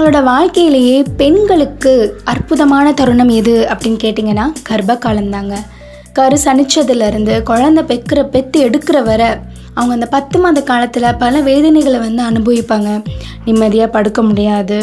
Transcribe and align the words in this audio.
உங்களோட 0.00 0.20
வாழ்க்கையிலேயே 0.24 0.94
பெண்களுக்கு 1.18 1.90
அற்புதமான 2.32 2.86
தருணம் 3.00 3.32
எது 3.38 3.54
அப்படின்னு 3.70 3.98
கேட்டிங்கன்னா 4.04 4.46
கர்ப்ப 4.68 4.94
காலம்தாங்க 5.02 5.56
கரு 6.18 6.36
சனிச்சதுலேருந்து 6.44 7.34
குழந்தை 7.50 7.82
பெக்கிற 7.90 8.22
பெத்து 8.34 8.56
எடுக்கிற 8.68 8.96
வரை 9.08 9.28
அவங்க 9.74 9.92
அந்த 9.98 10.08
பத்து 10.16 10.38
மாத 10.44 10.62
காலத்தில் 10.70 11.08
பல 11.24 11.42
வேதனைகளை 11.50 12.00
வந்து 12.06 12.22
அனுபவிப்பாங்க. 12.30 12.88
நிம்மதியாக 13.44 13.94
படுக்க 13.98 14.22
முடியாது 14.30 14.80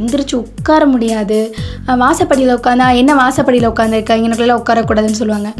எந்திரிச்சு 0.00 0.36
உட்கார 0.44 0.82
முடியாது. 0.94 1.40
வாசப்படியில் 2.04 2.56
உட்காந்தா 2.60 2.92
என்ன 3.00 3.14
வாசப்படியில் 3.24 3.72
உட்காந்துருக்கா? 3.72 4.16
எனக்குள்ள 4.26 4.62
உட்காரக்கூடாதுன்னு 4.62 5.20
சொல்லுவாங்க. 5.24 5.52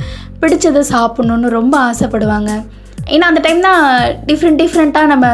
பிடிச்சதை 0.43 0.83
சாப்பிட்ணுன்னு 0.95 1.57
ரொம்ப 1.59 1.77
ஆசைப்படுவாங்க. 1.91 2.51
ஏன்னா 3.15 3.29
அந்த 3.33 3.43
டைம் 3.47 3.69
தான் 3.69 3.85
டிஃப்ரெண்ட் 4.31 4.63
டிஃப்ரெண்ட்டாக 4.65 5.13
நம்ம 5.15 5.27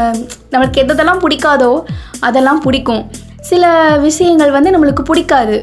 நம்மளுக்கு 0.53 0.85
எதெல்லாம் 0.85 1.25
பிடிக்காதோ 1.25 1.73
அதெல்லாம் 2.29 2.63
பிடிக்கும். 2.67 3.05
சில 3.49 3.65
விஷயங்கள் 4.07 4.55
வந்து 4.55 4.71
நம்மளுக்கு 4.75 5.03
பிடிக்காது. 5.11 5.57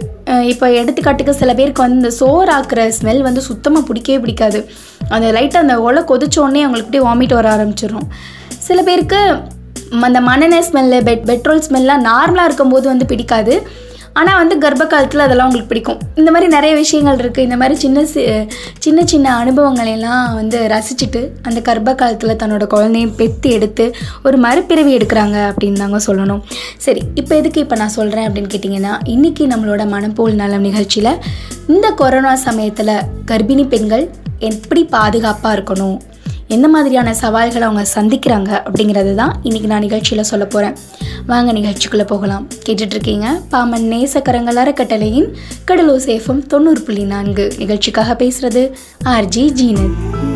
இப்போ 0.51 0.65
எடுத்துக்காட்டுக்கு 0.81 1.33
சில 1.41 1.51
பேருக்கு 1.57 1.83
வந்து 1.83 1.99
இந்த 2.01 2.11
சோறாக்குற 2.19 2.83
ஸ்மெல் 2.97 3.21
வந்து 3.27 3.41
சுத்தமாக 3.49 3.87
பிடிக்கவே 3.89 4.19
பிடிக்காது. 4.23 4.59
அந்த 5.15 5.27
லைட்டாக 5.37 5.63
அந்த 5.65 5.75
ஒலை 5.87 6.01
கொதிச்சோடனே 6.11 6.63
அவங்களுக்கு 6.65 6.87
அப்படியே 6.87 7.05
வாமிட் 7.07 7.35
வர 7.39 7.49
ஆரம்பிச்சிடும் 7.55 8.07
சில 8.67 8.79
பேருக்கு 8.87 9.21
அந்த 10.05 10.19
மண்ணெண்ணெய் 10.29 10.65
ஸ்மெல்லு 10.67 10.99
பெட் 11.07 11.25
பெட்ரோல் 11.31 11.65
ஸ்மெல்லாம் 11.67 12.05
நார்மலாக 12.09 12.49
இருக்கும்போது 12.49 12.85
வந்து 12.91 13.05
பிடிக்காது. 13.11 13.55
ஆனால் 14.15 14.35
வந்து 14.35 14.57
கர்ப்ப 14.57 14.87
காலத்தில் 14.87 15.19
அதெல்லாம் 15.19 15.47
உங்களுக்கு 15.47 15.69
பிடிக்கும். 15.69 15.99
இந்த 16.15 16.31
மாதிரி 16.31 16.51
நிறைய 16.51 16.75
விஷயங்கள் 16.75 17.17
இருக்குது 17.17 17.39
இந்த 17.39 17.57
மாதிரி 17.57 17.79
சின்ன 17.79 18.01
சி- 18.01 18.47
சின்ன 18.79 19.05
சின்ன 19.05 19.35
அனுபவங்களை 19.35 19.91
எல்லாம் 19.91 20.35
வந்து 20.35 20.67
ரசிச்சுட்டு 20.67 21.27
அந்த 21.41 21.61
கர்ப்ப 21.61 21.95
காலத்தில் 21.95 22.35
தன்னோட 22.35 22.67
குழந்தையும் 22.67 23.15
பெத்து 23.15 23.49
எடுத்து 23.49 23.95
ஒரு 24.23 24.37
மறுபிறவி 24.37 24.97
எடுக்கிறாங்க 24.97 25.51
அப்படின்னு 25.51 25.73
தாங்க 25.73 25.97
சொல்லணும். 26.07 26.41
சரி 26.77 27.01
இப்போ 27.15 27.35
எதுக்கு 27.35 27.61
இப்போ 27.61 27.75
நான் 27.75 27.87
சொல்கிறேன் 27.89 28.31
அப்படின்னு 28.31 28.53
கேட்டிங்கன்னா 28.55 28.93
இன்றைக்கி 29.05 29.45
நம்மளோட 29.53 29.85
மனப்போல் 29.87 30.33
நலம் 30.33 30.61
நிகழ்ச்சியில் 30.61 31.13
இந்த 31.67 31.91
கொரோனா 31.91 32.35
சமயத்தில் 32.35 32.95
கர்ப்பிணி 33.31 33.67
பெண்கள் 33.67 34.09
எப்படி 34.39 34.83
பாதுகாப்பாக 34.85 35.55
இருக்கணும்? 35.57 35.97
என்ன 36.47 36.67
மாதிரியான 36.67 37.13
சவால்களை 37.13 37.67
அவங்க 37.67 37.85
சந்திக்கிறாங்க 37.95 38.49
அப்படிங்கிறது 38.63 39.15
தான் 39.15 39.35
இன்றைக்கி 39.43 39.65
நான் 39.65 39.79
நிகழ்ச்சியில் 39.79 40.23
சொல்ல 40.23 40.45
போகிறேன் 40.45 40.75
வாங்க 41.25 41.53
நிகழ்ச்சிக்குள்ளே 41.53 42.05
போகலாம். 42.05 42.47
கேட்டுட்ருக்கீங்க? 42.65 43.25
பாமன் 43.51 43.87
நேசக்கரங்கள் 43.93 44.55
அறக்கட்டளையின் 44.55 45.35
கடலூர் 45.65 46.01
சேஃபம் 46.01 46.45
தொண்ணூறு 46.45 46.81
புள்ளி 46.81 47.03
நான்கு. 47.03 47.53
நிகழ்ச்சிக்காக 47.57 48.13
பேசுகிறது 48.13 48.71
ஆர்ஜி 49.05 49.49
ஜீனத் 49.61 50.34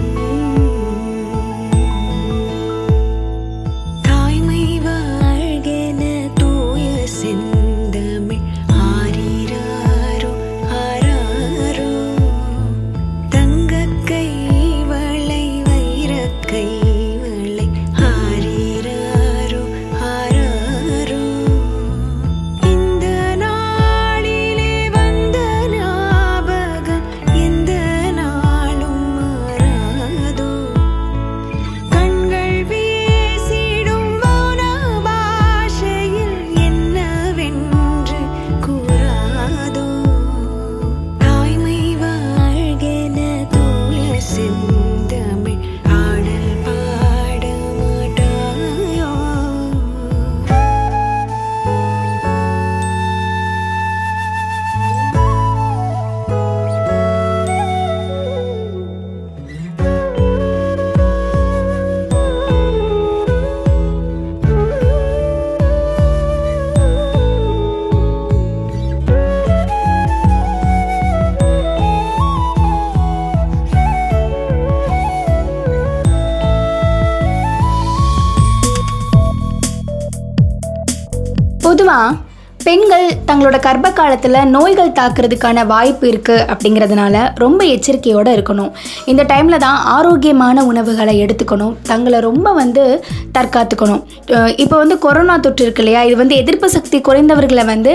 பெண்கள் 82.69 83.05
தங்களோட 83.27 83.57
கர்ப்ப 83.65 83.87
காலத்தில் 83.99 84.37
நோய்கள் 84.55 84.95
தாக்குறதுக்கான 84.97 85.63
வாய்ப்பு 85.71 86.05
இருக்குது 86.11 86.43
அப்படிங்கிறதுனால 86.51 87.15
ரொம்ப 87.43 87.61
எச்சரிக்கையோடு 87.75 88.31
இருக்கணும். 88.37 88.69
இந்த 89.11 89.21
டைமில் 89.31 89.63
தான் 89.63 89.77
ஆரோக்கியமான 89.93 90.65
உணவுகளை 90.71 91.13
எடுத்துக்கணும். 91.23 91.73
தங்களை 91.91 92.19
ரொம்ப 92.27 92.51
வந்து 92.59 92.83
தற்காத்துக்கணும். 93.37 94.01
இப்போ 94.63 94.75
வந்து 94.83 94.97
கொரோனா 95.05 95.37
தொற்று 95.45 95.65
இருக்கு 95.65 95.83
இல்லையா? 95.83 96.01
இது 96.09 96.17
வந்து 96.21 96.39
எதிர்ப்பு 96.41 96.69
சக்தி 96.75 96.99
குறைந்தவர்களை 97.07 97.65
வந்து 97.73 97.93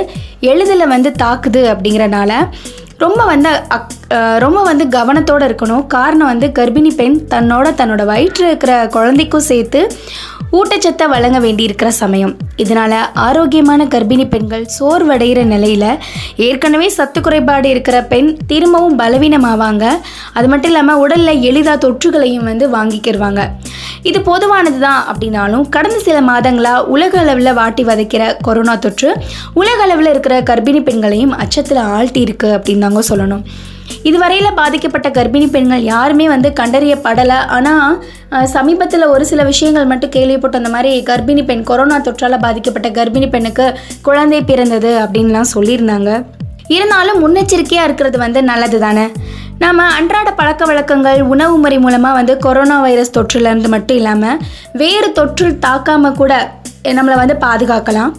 எளிதில் 0.53 0.93
வந்து 0.95 1.13
தாக்குது 1.25 1.63
அப்படிங்கிறனால 1.75 2.33
ரொம்ப 3.05 3.21
வந்து 3.33 3.53
அக் 3.77 3.95
ரொம்ப 4.45 4.59
வந்து 4.69 4.85
கவனத்தோடு 4.97 5.45
இருக்கணும். 5.49 5.87
காரணம் 5.97 6.31
வந்து 6.33 6.47
கர்ப்பிணி 6.59 6.91
பெண் 7.01 7.19
தன்னோட 7.33 7.67
தன்னோட 7.81 8.03
வயிற்றில் 8.13 8.49
இருக்கிற 8.51 8.75
குழந்தைக்கும் 8.97 9.49
சேர்த்து 9.51 9.81
ஊட்டச்சத்தை 10.59 11.07
வழங்க 11.13 11.39
வேண்டியிருக்கிற 11.45 11.91
சமயம். 12.01 12.33
இதனால் 12.63 12.97
ஆரோக்கியமான 13.27 13.87
கர்ப்பிணி 13.95 14.25
பெண்கள் 14.35 14.67
சோர்வடைகிற 14.77 15.41
நிலையில் 15.53 15.89
ஏற்கனவே 16.47 16.89
சத்து 16.99 17.21
குறைபாடு 17.21 17.69
இருக்கிற 17.75 17.97
பெண் 18.13 18.31
திரும்பவும் 18.51 18.99
பலவீனமாவாங்க. 19.01 19.85
அது 20.37 20.49
மட்டும் 20.53 20.73
இல்லாமல் 20.73 21.01
உடலில் 21.05 21.43
எளிதாக 21.51 21.77
தொற்றுகளையும் 21.87 22.49
வந்து 22.51 22.69
வாங்கிக்கிடுவாங்க 22.77 23.43
இது 24.11 24.19
பொதுவானது 24.31 24.79
தான் 24.87 25.03
அப்படின்னாலும் 25.11 25.69
கடந்த 25.75 25.99
சில 26.07 26.19
மாதங்களாக 26.31 26.87
உலக 26.95 27.15
அளவில் 27.25 27.59
வாட்டி 27.61 27.85
வதைக்கிற 27.91 28.25
கொரோனா 28.47 28.75
தொற்று 28.87 29.11
உலக 29.61 29.79
அளவில் 29.87 30.13
இருக்கிற 30.15 30.37
கர்ப்பிணி 30.51 30.83
பெண்களையும் 30.89 31.37
அச்சத்தில் 31.45 31.87
ஆழ்த்தி 31.99 32.21
இருக்குது 32.27 32.57
அப்படின்னு 32.57 32.87
தாங்க 32.87 33.05
சொல்லணும். 33.13 33.45
இதுவரையில் 34.09 34.57
பாதிக்கப்பட்ட 34.61 35.09
கர்ப்பிணி 35.17 35.47
பெண்கள் 35.55 35.85
யாருமே 35.93 36.27
வந்து 36.35 36.49
கண்டறியப்படலை. 36.61 37.39
ஆனால் 37.57 38.47
சமீபத்தில் 38.55 39.07
ஒரு 39.15 39.25
சில 39.31 39.43
விஷயங்கள் 39.51 39.91
மட்டும் 39.93 40.15
கேள்விப்பட்ட 40.17 40.61
அந்த 40.61 40.71
மாதிரி 40.75 40.91
கர்ப்பிணி 41.11 41.43
பெண் 41.51 41.67
கொரோனா 41.71 41.99
தொற்றால் 42.07 42.43
பாதிக்கப்பட்ட 42.47 42.91
கர்ப்பிணி 42.99 43.29
பெண்ணுக்கு 43.35 43.67
குழந்தை 44.09 44.41
பிறந்தது 44.51 44.93
அப்படின்லாம் 45.05 45.53
சொல்லியிருந்தாங்க. 45.55 46.11
இருந்தாலும் 46.77 47.19
முன்னெச்சரிக்கையாக 47.23 47.89
இருக்கிறது 47.89 48.19
வந்து 48.25 48.43
நல்லது 48.51 48.79
தானே 48.85 49.07
நாம் 49.63 49.81
அன்றாட 49.97 50.29
பழக்க 50.39 50.63
வழக்கங்கள் 50.69 51.21
உணவு 51.33 51.57
முறை 51.65 51.79
மூலமாக 51.85 52.19
வந்து 52.19 52.35
கொரோனா 52.47 52.77
வைரஸ் 52.85 53.15
தொற்றுலேருந்து 53.17 53.71
மட்டும் 53.75 53.99
இல்லாமல் 54.01 54.41
வேறு 54.83 55.09
தொற்று 55.19 55.49
தாக்காமல் 55.67 56.17
கூட 56.21 56.33
நம்மளை 56.97 57.17
வந்து 57.21 57.37
பாதுகாக்கலாம். 57.45 58.11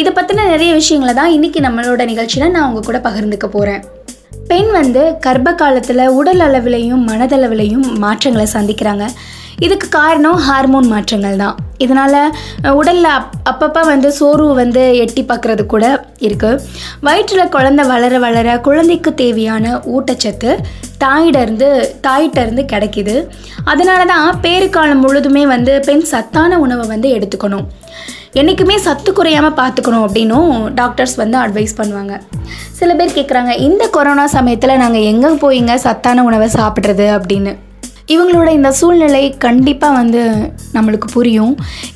இதை 0.00 0.12
பற்றின 0.14 0.46
நிறைய 0.52 0.70
விஷயங்களை 0.80 1.12
தான் 1.20 1.34
இன்றைக்கி 1.36 1.60
நம்மளோட 1.66 2.04
நிகழ்ச்சியில் 2.12 2.54
நான் 2.54 2.68
உங்கள் 2.68 2.88
கூட 2.88 3.00
பகிர்ந்துக்க 3.08 3.48
போகிறேன் 3.56 3.82
பெண் 4.50 4.70
வந்து 4.78 5.02
கர்ப்ப 5.24 5.50
காலத்தில் 5.60 6.02
உடல் 6.18 6.42
அளவிலையும் 6.46 7.02
மனதளவிலையும் 7.10 7.86
மாற்றங்களை 8.02 8.46
சந்திக்கிறாங்க. 8.54 9.04
இதுக்கு 9.64 9.86
காரணம் 9.96 10.38
ஹார்மோன் 10.46 10.88
மாற்றங்கள் 10.92 11.40
தான். 11.42 11.56
இதனால் 11.84 12.18
உடலில் 12.78 13.10
அப் 13.16 13.34
அப்பப்போ 13.50 13.82
வந்து 13.90 14.08
சோர்வு 14.18 14.48
வந்து 14.60 14.82
எட்டி 15.02 15.22
பார்க்குறது 15.30 15.64
கூட 15.72 15.84
இருக்குது 16.26 16.62
வயிற்றில் 17.06 17.52
குழந்தை 17.56 17.84
வளர 17.92 18.18
வளர 18.24 18.48
குழந்தைக்கு 18.68 19.12
தேவையான 19.22 19.74
ஊட்டச்சத்து 19.94 20.50
தாயிடருந்து 21.04 21.68
தாயிட்டருந்து 22.06 22.64
கிடைக்கிது. 22.72 23.16
அதனால 23.72 24.00
தான் 24.12 24.40
பேறுகாலம் 24.46 25.04
முழுதுமே 25.04 25.44
வந்து 25.54 25.74
பெண் 25.88 26.04
சத்தான 26.12 26.58
உணவை 26.64 26.86
வந்து 26.94 27.10
எடுத்துக்கணும். 27.18 27.66
என்றைக்குமே 28.40 28.76
சத்து 28.84 29.10
குறையாமல் 29.12 29.56
பார்த்துக்கணும் 29.58 30.04
அப்படின்னும் 30.06 30.52
டாக்டர்ஸ் 30.78 31.16
வந்து 31.22 31.36
அட்வைஸ் 31.42 31.74
பண்ணுவாங்க. 31.80 32.14
சில 32.78 32.94
பேர் 32.98 33.16
கேட்குறாங்க 33.16 33.52
இந்த 33.66 33.84
கொரோனா 33.96 34.24
சமயத்தில் 34.36 34.80
நாங்கள் 34.82 35.06
எங்கே 35.10 35.30
போயிங்க 35.42 35.74
சத்தான 35.86 36.24
உணவை 36.28 36.48
சாப்பிட்றது 36.60 37.06
அப்படின்னு. 37.16 37.52
இவங்களோட 38.14 38.48
இந்த 38.58 38.70
சூழ்நிலை 38.78 39.24
கண்டிப்பாக 39.44 39.98
வந்து 39.98 40.22
நம்மளுக்கு 40.76 41.08
புரியும். 41.16 41.52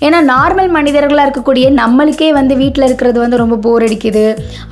ஏன்னா 0.07 0.19
நார்மல் 0.33 0.71
மனிதர்களாக 0.77 1.27
இருக்கக்கூடிய 1.27 1.67
நம்மளுக்கே 1.83 2.29
வந்து 2.41 2.57
வீட்டில் 2.63 2.87
இருக்கிறது 2.89 3.19
வந்து 3.25 3.41
ரொம்ப 3.43 3.59
போர் 3.67 3.87
அடிக்குது. 3.87 4.27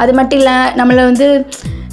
அது 0.05 0.13
மட்டும் 0.19 0.41
இல்லை 0.43 0.57
நம்மளை 0.81 1.03
வந்து 1.11 1.29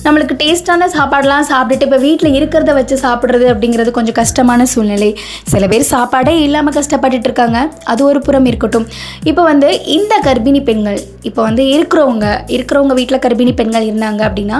நம்மளுக்கு 0.05 0.35
டேஸ்டான 0.41 0.87
சாப்பாடெலாம் 0.95 1.45
சாப்பிட்டுட்டு 1.49 1.85
இப்போ 1.87 1.99
வீட்டில் 2.05 2.35
இருக்கிறத 2.37 2.71
வச்சு 2.77 2.95
சாப்பிட்றது 3.03 3.45
அப்படிங்கிறது 3.51 3.91
கொஞ்சம் 3.97 4.17
கஷ்டமான 4.19 4.65
சூழ்நிலை. 4.71 5.09
சில 5.51 5.67
பேர் 5.71 5.85
சாப்பாடே 5.91 6.33
இல்லாமல் 6.45 6.75
கஷ்டப்பட்டுட்டு 6.77 7.27
இருக்காங்க. 7.29 7.59
அது 7.91 8.01
ஒரு 8.09 8.19
புறம் 8.27 8.47
இருக்கட்டும். 8.51 8.87
இப்போ 9.31 9.43
வந்து 9.51 9.69
இந்த 9.97 10.15
கர்ப்பிணி 10.27 10.61
பெண்கள் 10.69 10.99
இப்போ 11.29 11.41
வந்து 11.49 11.65
இருக்கிறவங்க 11.75 12.27
இருக்கிறவங்க 12.57 12.95
வீட்டில் 12.99 13.23
கர்ப்பிணி 13.25 13.53
பெண்கள் 13.61 13.87
இருந்தாங்க 13.89 14.23
அப்படின்னா 14.29 14.59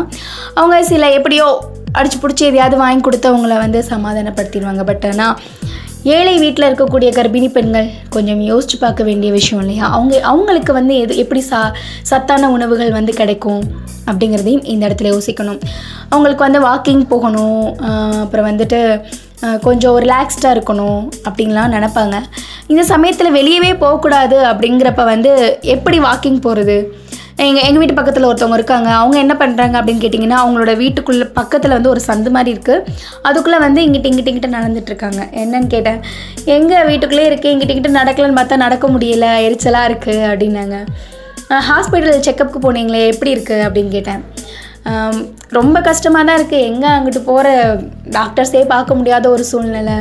அவங்க 0.60 0.78
சில 0.94 1.10
எப்படியோ 1.20 1.48
அடிச்சு 2.00 2.20
பிடிச்சி 2.24 2.44
எதையாவது 2.50 2.78
வாங்கி 2.84 3.04
கொடுத்து 3.08 3.30
அவங்கள 3.32 3.56
வந்து 3.66 3.80
சமாதானப்படுத்திடுவாங்க. 3.94 4.84
பட் 4.92 5.08
ஆனால் 5.12 5.36
ஏழை 6.04 6.38
வீட்டில் 6.40 6.68
இருக்கக்கூடிய 6.68 7.10
கர்ப்பிணி 7.16 7.48
பெண்கள் 7.56 7.90
கொஞ்சம் 8.10 8.40
யோசிச்சு 8.42 8.78
பார்க்க 8.80 9.04
வேண்டிய 9.04 9.32
விஷயம் 9.32 9.62
இல்லையா? 9.64 9.86
அவங்க 9.96 10.14
அவங்களுக்கு 10.30 10.72
வந்து 10.74 10.94
எது 10.98 11.18
எப்படி 11.24 11.42
சா 11.50 11.60
சத்தான 12.10 12.50
உணவுகள் 12.50 12.92
வந்து 12.92 13.14
கிடைக்கும் 13.14 13.62
அப்படிங்கிறதையும் 14.12 14.66
இந்த 14.74 14.88
இடத்துல 14.88 15.12
யோசிக்கணும். 15.16 15.60
அவங்களுக்கு 16.10 16.46
வந்து 16.48 16.62
வாக்கிங் 16.68 17.04
போகணும் 17.12 17.62
அப்புறம் 18.24 18.50
வந்துட்டு 18.52 18.80
கொஞ்சம் 19.68 20.00
ரிலாக்ஸ்டாக 20.06 20.56
இருக்கணும் 20.56 21.04
அப்படின்லாம் 21.28 21.74
நினப்பாங்க. 21.76 22.18
இந்த 22.68 22.84
சமயத்தில் 22.94 23.36
வெளியவே 23.40 23.72
போகக்கூடாது 23.84 24.40
அப்படிங்கிறப்ப 24.52 25.06
வந்து 25.14 25.60
எப்படி 25.62 26.00
வாக்கிங் 26.00 26.44
போகிறது 26.48 26.78
எங்கள் 27.44 27.66
எங்கள் 27.68 27.82
வீட்டு 27.82 27.96
பக்கத்தில் 27.98 28.28
ஒருத்தவங்க 28.30 28.58
இருக்காங்க. 28.60 28.90
அவங்க 29.02 29.16
என்ன 29.24 29.34
பண்ணுறாங்க 29.42 29.76
அப்படின்னு 29.80 30.02
கேட்டிங்கன்னா 30.04 30.40
அவங்களோட 30.42 30.72
வீட்டுக்குள்ளே 30.82 31.28
பக்கத்தில் 31.38 31.76
வந்து 31.76 31.92
ஒரு 31.94 32.02
சந்து 32.08 32.30
மாதிரி 32.36 32.52
இருக்குது 32.56 32.84
அதுக்குள்ளே 33.28 33.60
வந்து 33.66 33.80
இங்கிட்ட 33.86 34.10
இங்கிட்ட 34.10 34.32
இங்கிட்ட 34.32 34.50
நடந்துட்டுருக்காங்க 34.58 35.22
என்னன்னு 35.44 35.70
கேட்டேன். 35.76 36.00
எங்கள் 36.56 36.88
வீட்டுக்குள்ளே 36.90 37.26
இருக்குது 37.30 37.54
இங்கிட்ட 37.54 37.74
இங்கிட்ட 37.76 37.92
நடக்கலன்னு 38.02 38.40
பார்த்தா 38.40 38.64
நடக்க 38.66 38.88
முடியல 38.96 39.30
எரிச்சலாக 39.48 39.90
இருக்குது 39.92 40.28
அப்படின்னாங்க. 40.32 40.78
ஹாஸ்பிட்டல் 41.70 42.26
செக்கப்புக்கு 42.28 42.62
போனீங்களே 42.68 43.02
எப்படி 43.14 43.34
இருக்குது 43.36 43.66
அப்படின்னு 43.68 43.94
கேட்டேன். 43.98 44.22
ரொம்ப 45.60 45.78
கஷ்டமாக 45.88 46.24
தான் 46.28 46.38
இருக்குது 46.40 46.68
எங்கே 46.70 46.90
அங்கிட்டு 46.98 47.24
போகிற 47.32 47.48
டாக்டர்ஸே 48.20 48.62
பார்க்க 48.76 49.00
முடியாத 49.00 49.26
ஒரு 49.36 49.44
சூழ்நிலை. 49.50 49.98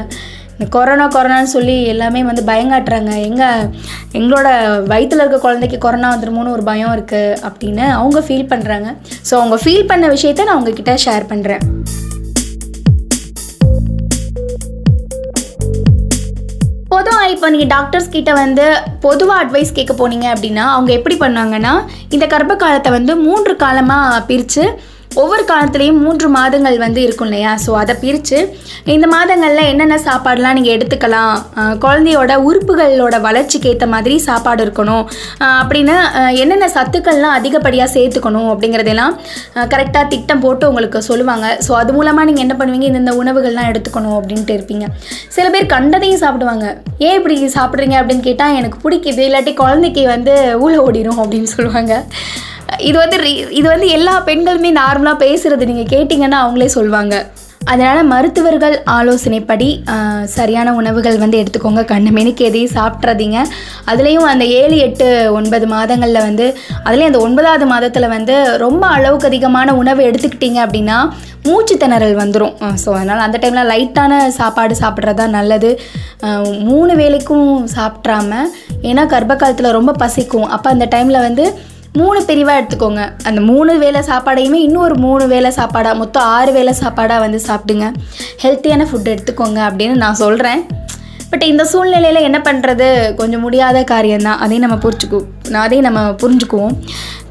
இந்த 0.61 0.71
கொரோனா 0.71 1.05
கொரோனான்னு 1.09 1.51
சொல்லி 1.53 1.75
எல்லாமே 1.85 2.23
வந்து 2.23 2.43
பயங்காட்டுறாங்க. 2.43 3.13
எங்கே 3.29 3.47
எங்களோட 4.13 4.49
வயிற்றில் 4.87 5.23
இருக்க 5.23 5.39
குழந்தைக்கு 5.39 5.79
கொரோனா 5.79 6.09
வந்துருமோன்னு 6.11 6.53
ஒரு 6.53 6.63
பயம் 6.63 6.93
இருக்குது 6.93 7.39
அப்படின்னு 7.49 7.87
அவங்க 7.93 8.21
ஃபீல் 8.21 8.51
பண்ணுறாங்க 8.51 8.89
ஸோ 9.31 9.33
அவங்க 9.35 9.57
ஃபீல் 9.57 9.89
பண்ண 9.89 10.09
விஷயத்த 10.09 10.45
நான் 10.45 10.61
உங்ககிட்ட 10.61 10.95
ஷேர் 11.07 11.27
பண்ணுறேன் 11.29 11.65
பொதுவாக 16.89 17.31
இப்போ 17.31 17.51
நீங்கள் 17.51 17.69
டாக்டர்ஸ் 17.69 18.09
கிட்ட 18.09 18.35
வந்து 18.35 18.65
பொதுவாக 19.01 19.43
அட்வைஸ் 19.45 19.73
கேட்க 19.73 19.93
போனீங்க 19.95 20.27
அப்படின்னா 20.33 20.65
அவங்க 20.69 20.93
எப்படி 20.93 21.17
பண்ணாங்கன்னா 21.21 21.75
இந்த 22.09 22.27
கர்ப்ப 22.27 22.57
காலத்தை 22.57 22.93
வந்து 22.93 23.17
மூன்று 23.17 23.57
காலமாக 23.57 24.21
பிரித்து 24.27 24.65
ஒவ்வொரு 25.19 25.45
காலத்துலேயும் 25.49 26.01
மூன்று 26.03 26.27
மாதங்கள் 26.35 26.77
வந்து 26.83 27.01
இருக்கும் 27.05 27.29
இல்லையா? 27.29 27.53
ஸோ 27.63 27.71
அதை 27.81 27.95
பிரித்து 28.03 28.39
இந்த 28.95 29.07
மாதங்களில் 29.15 29.69
என்னென்ன 29.71 29.97
சாப்பாடெலாம் 30.05 30.57
நீங்கள் 30.59 30.75
எடுத்துக்கலாம்? 30.77 31.35
குழந்தையோட 31.85 32.33
உறுப்புகளோட 32.49 33.17
வளர்ச்சிக்கு 33.27 33.71
ஏற்ற 33.71 33.87
மாதிரி 33.95 34.17
சாப்பாடு 34.27 34.61
இருக்கணும். 34.67 35.05
அப்படின்னு 35.61 35.97
என்னென்ன 36.43 36.69
சத்துக்கள்லாம் 36.77 37.35
அதிகப்படியாக 37.39 37.91
சேர்த்துக்கணும் 37.97 38.51
அப்படிங்கிறதெல்லாம் 38.53 39.17
கரெக்டாக 39.73 40.05
திட்டம் 40.13 40.45
போட்டு 40.45 40.69
உங்களுக்கு 40.71 41.01
சொல்லுவாங்க. 41.11 41.49
ஸோ 41.67 41.75
அது 41.81 41.91
மூலமாக 41.97 42.29
நீங்கள் 42.29 42.47
என்ன 42.47 42.57
பண்ணுவீங்க? 42.61 42.89
இந்தந்த 42.93 43.15
உணவுகள்லாம் 43.23 43.71
எடுத்துக்கணும் 43.73 44.17
அப்படின்ட்டு 44.21 44.57
இருப்பீங்க. 44.59 44.87
சில 45.39 45.47
பேர் 45.57 45.73
கண்டதையும் 45.75 46.23
சாப்பிடுவாங்க. 46.25 46.69
ஏன் 47.09 47.19
இப்படி 47.21 47.39
சாப்பிட்றீங்க? 47.59 47.97
அப்படின்னு 48.03 48.27
கேட்டால் 48.29 48.57
எனக்கு 48.61 48.79
பிடிக்குது. 48.87 49.25
இல்லாட்டி 49.31 49.55
குழந்தைக்கு 49.65 50.05
வந்து 50.15 50.35
ஊழ 50.67 50.73
ஓடிடும் 50.87 51.21
அப்படின்னு 51.25 51.51
சொல்லுவாங்க. 51.57 51.95
இது 52.89 52.97
வந்து 53.03 53.19
இது 53.59 53.67
வந்து 53.75 53.89
எல்லா 53.99 54.15
பெண்களுமே 54.31 54.73
நார்மலாக 54.81 55.23
பேசுகிறது 55.27 55.71
நீங்கள் 55.71 55.93
கேட்டிங்கன்னா 55.95 56.41
அவங்களே 56.45 56.71
சொல்லுவாங்க 56.79 57.15
அதனால் 57.71 58.09
மருத்துவர்கள் 58.11 58.75
ஆலோசனைப்படி 58.95 59.67
சரியான 60.35 60.69
உணவுகள் 60.79 61.19
வந்து 61.23 61.41
எடுத்துக்கோங்க. 61.41 61.83
கண்ணு 61.91 62.11
மெனுக்கு 62.17 62.43
எதையும் 62.49 62.73
சாப்பிட்றதீங்க. 62.77 63.39
அதுலேயும் 63.91 64.29
அந்த 64.31 64.45
ஏழு 64.61 64.77
எட்டு 64.87 65.07
ஒன்பது 65.39 65.67
மாதங்களில் 65.75 66.25
வந்து 66.29 66.47
அதுலேயும் 66.87 67.11
அந்த 67.11 67.21
ஒன்பதாவது 67.27 67.67
மாதத்தில் 67.73 68.13
வந்து 68.15 68.37
ரொம்ப 68.65 68.85
அளவுக்கு 68.97 69.29
அதிகமான 69.31 69.75
உணவு 69.81 70.03
எடுத்துக்கிட்டிங்க 70.09 70.61
அப்படின்னா 70.67 70.99
மூச்சு 71.49 71.75
திணறல் 71.83 72.21
வந்துடும் 72.23 72.55
ஸோ 72.83 72.89
அதனால் 72.99 73.25
அந்த 73.27 73.37
டைமில் 73.43 73.71
லைட்டான 73.73 74.23
சாப்பாடு 74.39 74.75
சாப்பிட்றது 74.83 75.21
தான் 75.21 75.37
நல்லது 75.39 75.73
மூணு 76.71 76.95
வேளைக்கும் 77.03 77.51
சாப்பிட்றாம 77.77 78.41
ஏன்னா 78.91 79.05
கர்ப்ப 79.15 79.37
காலத்தில் 79.43 79.77
ரொம்ப 79.79 79.95
பசிக்கும். 80.05 80.49
அப்போ 80.57 80.71
அந்த 80.77 80.89
டைமில் 80.95 81.25
வந்து 81.29 81.47
மூணு 81.99 82.19
பிரிவாக 82.27 82.61
எடுத்துக்கோங்க. 82.61 83.03
அந்த 83.29 83.41
மூணு 83.41 83.73
வேளை 83.79 84.01
சாப்பாடையுமே 84.01 84.59
இன்னொரு 84.67 84.95
மூணு 85.05 85.25
வேளை 85.33 85.51
சாப்பாடாக 85.57 86.01
மொத்தம் 86.03 86.29
ஆறு 86.37 86.53
வேலை 86.53 86.73
சாப்பாடாக 86.83 87.25
வந்து 87.25 87.41
சாப்பிடுங்க. 87.47 87.87
ஹெல்த்தியான 88.43 88.87
ஃபுட் 88.91 89.11
எடுத்துக்கோங்க 89.15 89.61
அப்படின்னு 89.69 89.97
நான் 90.05 90.21
சொல்கிறேன் 90.25 90.63
பட் 91.31 91.45
இந்த 91.51 91.65
சூழ்நிலையில் 91.73 92.27
என்ன 92.29 92.39
பண்ணுறது 92.47 92.87
கொஞ்சம் 93.15 93.45
முடியாத 93.47 93.83
காரியம்தான். 93.91 94.39
அதையும் 94.45 94.65
நம்ம 94.67 94.79
புரிஞ்சுக்கு 94.85 95.19
அதையும் 95.65 95.87
நம்ம 95.89 96.01
புரிஞ்சுக்குவோம். 96.23 96.75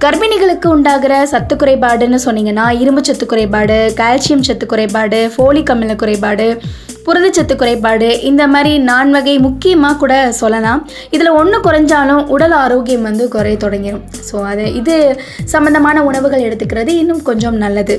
கர்ப்பிணிகளுக்கு 0.04 0.68
உண்டாகிற 0.76 1.14
சத்து 1.26 1.56
குறைபாடுன்னு 1.56 2.20
சொன்னீங்கன்னா 2.26 2.66
இரும்பு 2.82 3.02
சத்து 3.06 3.26
குறைபாடு 3.26 3.94
கால்சியம் 3.98 4.46
சத்து 4.50 4.66
குறைபாடு 4.66 5.20
ஃபோலிக் 5.36 5.72
அமில 5.74 5.96
குறைபாடு 5.96 6.48
புரதச்சத்து 7.10 7.56
குறைபாடு 7.56 8.10
இந்த 8.30 8.44
மாதிரி 8.54 8.72
நான்வகை 8.92 9.36
முக்கியமாக 9.48 10.00
கூட 10.04 10.14
சொல்லலாம். 10.42 10.82
இதில் 11.16 11.38
ஒன்று 11.40 11.60
குறைஞ்சாலும் 11.60 12.24
உடல் 12.36 12.56
ஆரோக்கியம் 12.64 13.08
வந்து 13.10 13.26
குறைய 13.36 13.58
தொடங்கிடும் 13.66 14.06
ஸோ 14.30 14.44
அது 14.52 14.66
இது 14.82 14.96
சம்மந்தமான 15.54 16.04
உணவுகள் 16.10 16.46
எடுத்துக்கிறது 16.48 16.94
இன்னும் 17.04 17.24
கொஞ்சம் 17.30 17.60
நல்லது. 17.66 17.98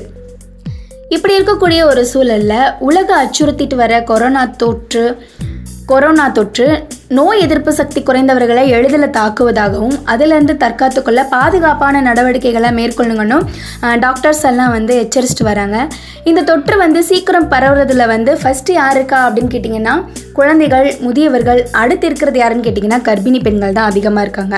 இப்படி 1.15 1.33
இருக்கக்கூடிய 1.37 1.79
ஒரு 1.91 2.01
சூழல்ல 2.11 2.53
உலக 2.89 3.09
அச்சுறுத்திட்டு 3.23 3.75
வர 3.75 3.93
கொரோனா 4.11 4.43
தொற்று 4.61 5.05
கொரோனா 5.85 6.25
தொற்று 6.37 6.67
நோய் 7.17 7.41
எதிர்ப்பு 7.45 7.71
சக்தி 7.77 7.99
குறைந்தவர்களை 8.07 8.61
எளிதில் 8.75 9.05
தாக்குவதாகவும் 9.17 9.95
அதிலிருந்து 10.11 10.53
தற்காத்துக்கொள்ள 10.61 11.21
பாதுகாப்பான 11.33 12.01
நடவடிக்கைகளை 12.05 12.69
மேற்கொள்ளுங்கன்னு 12.77 13.37
டாக்டர்ஸ் 14.05 14.43
எல்லாம் 14.51 14.71
வந்து 14.75 14.93
எச்சரிச்சிட்டு 15.03 15.45
வராங்க. 15.49 15.77
இந்த 16.29 16.45
தொற்று 16.49 16.77
வந்து 16.83 17.01
சீக்கிரம் 17.09 17.49
பரவுறதுல 17.53 18.05
வந்து 18.13 18.33
ஃபஸ்ட்டு 18.43 18.77
யார் 18.79 18.97
இருக்கா 18.97 19.19
அப்படின்னு 19.27 19.53
கேட்டிங்கன்னா 19.55 19.95
குழந்தைகள் 20.39 20.87
முதியவர்கள் 21.05 21.61
அடுத்து 21.81 22.07
இருக்கிறது 22.09 22.37
யாருன்னு 22.41 22.65
கேட்டிங்கன்னா 22.67 22.99
கர்ப்பிணி 23.07 23.39
பெண்கள் 23.47 23.77
தான் 23.77 23.89
அதிகமாக 23.91 24.25
இருக்காங்க. 24.25 24.57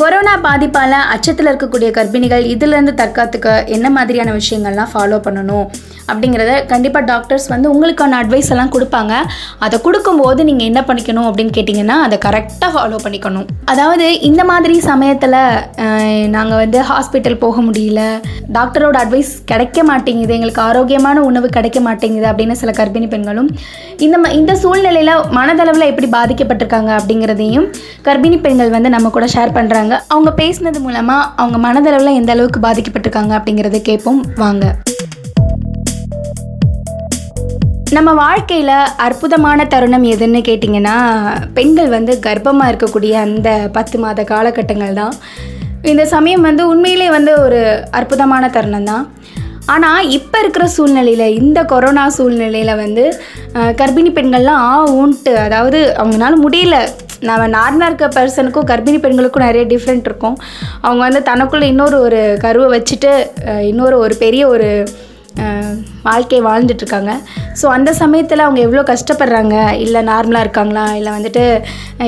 கொரோனா 0.00 0.34
பாதிப்பால் 0.46 0.98
அச்சத்தில் 1.14 1.50
இருக்கக்கூடிய 1.50 1.88
கர்ப்பிணிகள் 1.98 2.44
இதிலேருந்து 2.54 2.94
தற்காத்துக்க 3.02 3.48
என்ன 3.76 3.86
மாதிரியான 3.98 4.32
விஷயங்கள்லாம் 4.40 4.92
ஃபாலோ 4.94 5.18
பண்ணணும் 5.26 5.66
அப்படிங்கிறத 6.10 6.54
கண்டிப்பாக 6.72 7.04
டாக்டர்ஸ் 7.10 7.46
வந்து 7.52 7.68
உங்களுக்கான 7.74 8.16
அட்வைஸ் 8.22 8.50
எல்லாம் 8.54 8.72
கொடுப்பாங்க. 8.74 9.12
அதை 9.66 9.76
கொடுக்கும்போது 9.86 10.40
நீங்கள் 10.48 10.68
என்ன 10.70 10.80
பண்ணிக்கணும் 10.88 11.28
அப்படின்னு 11.28 11.54
கேட்டிங்கன்னா 11.58 11.82
அதை 11.92 12.18
கரெக்டாக 12.24 12.68
ஃபாலோ 12.74 12.96
பண்ணிக்கணும். 13.04 13.46
அதாவது 13.64 14.20
இந்த 14.20 14.44
மாதிரி 14.44 14.80
சமயத்தில் 14.80 15.32
நாங்கள் 16.28 16.56
வந்து 16.56 16.80
ஹாஸ்பிட்டல் 16.80 17.38
போக 17.38 17.62
முடியல. 17.62 18.20
டாக்டரோட 18.52 18.96
அட்வைஸ் 18.96 19.44
கிடைக்க 19.44 19.84
மாட்டேங்குது. 19.84 20.32
எங்களுக்கு 20.32 20.62
ஆரோக்கியமான 20.62 21.22
உணவு 21.22 21.48
கிடைக்க 21.48 21.80
மாட்டேங்குது 21.80 22.26
அப்படின்னு 22.26 22.52
சில 22.52 22.70
கர்ப்பிணி 22.70 23.08
பெண்களும் 23.08 23.56
இந்த 23.96 24.18
ம- 24.22 24.32
இந்த 24.32 24.56
சூழ்நிலையில் 24.56 25.14
மனதளவில் 25.14 25.96
எப்படி 25.96 26.08
பாதிக்கப்பட்டிருக்காங்க 26.08 26.96
அப்படிங்கிறதையும் 26.96 27.72
கர்ப்பிணி 28.04 28.40
பெண்கள் 28.40 28.70
வந்து 28.70 28.88
நம்ம 28.88 29.08
கூட 29.08 29.24
ஷேர் 29.24 29.50
பண்ணுறாங்க 29.50 30.00
அவங்க 30.08 30.32
பேசினது 30.36 30.80
மூலமாக 30.80 31.30
அவங்க 31.36 31.58
மனதளவில் 31.58 32.14
எந்த 32.14 32.32
அளவுக்கு 32.32 32.60
பாதிக்கப்பட்டிருக்காங்க 32.60 33.40
அப்படிங்கிறத 33.40 33.80
கேட்போம். 33.80 34.24
வாங்க. 34.36 34.76
நம்ம 37.94 38.10
வாழ்க்கையில் 38.20 38.76
அற்புதமான 39.06 39.64
தருணம் 39.72 40.04
எதுன்னு 40.12 40.40
கேட்டிங்கன்னா 40.46 40.94
பெண்கள் 41.56 41.90
வந்து 41.94 42.12
கர்ப்பமாக 42.26 42.70
இருக்கக்கூடிய 42.70 43.12
அந்த 43.24 43.48
பத்து 43.76 43.96
மாத 44.02 44.22
காலகட்டங்கள் 44.30 44.96
தான். 45.00 45.14
இந்த 45.90 46.04
சமயம் 46.14 46.46
வந்து 46.48 46.62
உண்மையிலே 46.72 47.08
வந்து 47.16 47.32
ஒரு 47.44 47.60
அற்புதமான 47.98 48.48
தருணம் 48.56 48.88
தான். 48.92 49.04
ஆனால் 49.74 50.08
இப்போ 50.18 50.38
இருக்கிற 50.44 50.64
சூழ்நிலையில் 50.76 51.26
இந்த 51.40 51.58
கொரோனா 51.74 52.06
சூழ்நிலையில் 52.18 52.80
வந்து 52.82 53.04
கர்ப்பிணி 53.82 54.12
பெண்கள்லாம் 54.18 54.64
ஆ 54.70 54.74
ஊன்ட்டு 54.98 55.34
அதாவது 55.46 55.78
அவங்களால 56.00 56.34
முடியல. 56.46 56.76
நம்ம 57.28 57.46
நார்மலாக 57.58 57.90
இருக்க 57.90 58.06
பர்சனுக்கும் 58.18 58.70
கர்ப்பிணி 58.70 58.98
பெண்களுக்கும் 59.06 59.48
நிறைய 59.48 59.64
டிஃப்ரெண்ட் 59.72 60.06
இருக்கும். 60.10 60.36
அவங்க 60.86 61.02
வந்து 61.08 61.22
தனக்குள்ளே 61.30 61.68
இன்னொரு 61.74 61.98
ஒரு 62.06 62.22
கருவை 62.46 62.68
வச்சுட்டு 62.76 63.12
இன்னொரு 63.72 63.98
ஒரு 64.06 64.16
பெரிய 64.24 64.44
ஒரு 64.54 64.70
அஹ், 65.34 65.76
வாழ்க்கையை 66.02 66.42
வாழ்ந்துட்டுருக்காங்க. 66.44 67.12
ஸோ 67.54 67.66
அந்த 67.68 67.90
சமயத்தில் 67.94 68.38
அவங்க 68.38 68.60
எவ்வளோ 68.60 68.82
கஷ்டப்படுறாங்க? 68.82 69.54
இல்லை 69.78 70.00
நார்மலாக 70.02 70.40
இருக்காங்களா? 70.40 70.84
இல்லை 70.94 71.12
வந்துட்டு 71.12 71.42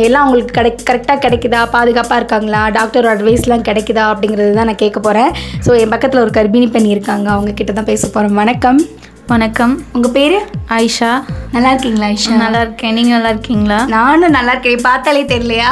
எல்லாம் 0.00 0.22
அவங்களுக்கு 0.22 0.52
கிடை 0.52 0.70
கரெக்டாக 0.84 1.18
கிடைக்குதா? 1.20 1.62
பாதுகாப்பாக 1.70 2.20
இருக்காங்களா? 2.20 2.62
டாக்டர் 2.70 3.06
அட்வைஸ்லாம் 3.06 3.66
கிடைக்குதா? 3.68 4.04
அப்படிங்கிறது 4.12 4.54
தான் 4.54 4.66
நான் 4.66 4.76
கேட்க 4.76 5.00
போகிறேன் 5.00 5.32
ஸோ 5.60 5.72
என் 5.80 5.92
பக்கத்தில் 5.94 6.20
ஒரு 6.20 6.34
கர்ப்பிணி 6.34 6.68
பெண் 6.70 6.88
இருக்காங்க. 6.88 7.28
அவங்க 7.30 7.52
கிட்ட 7.52 7.72
தான் 7.72 7.84
பேச 7.84 8.04
போகிறோம் 8.08 8.40
வணக்கம். 8.42 8.80
வணக்கம். 9.28 9.72
உங்கள் 9.92 10.12
பேர்? 10.12 10.36
ஆயிஷா. 10.70 11.12
நல்லா 11.52 11.70
இருக்கீங்களா 11.72 12.08
ஐஷா 12.12 12.34
நல்லா 12.38 12.60
இருக்கேன். 12.60 12.94
நீங்கள் 12.94 13.16
நல்லா 13.16 13.32
இருக்கீங்களா? 13.34 13.78
நானும் 13.94 14.36
நல்லா 14.36 14.52
இருக்கேன். 14.52 14.84
பார்த்தாலே 14.84 15.24
தெரியலையா? 15.32 15.70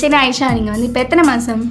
சரி 0.00 0.16
ஆயிஷா 0.22 0.46
நீங்கள் 0.56 0.74
வந்து 0.74 0.86
இப்போ 0.88 1.00
எத்தனை 1.04 1.22
மாதம் 1.28 1.62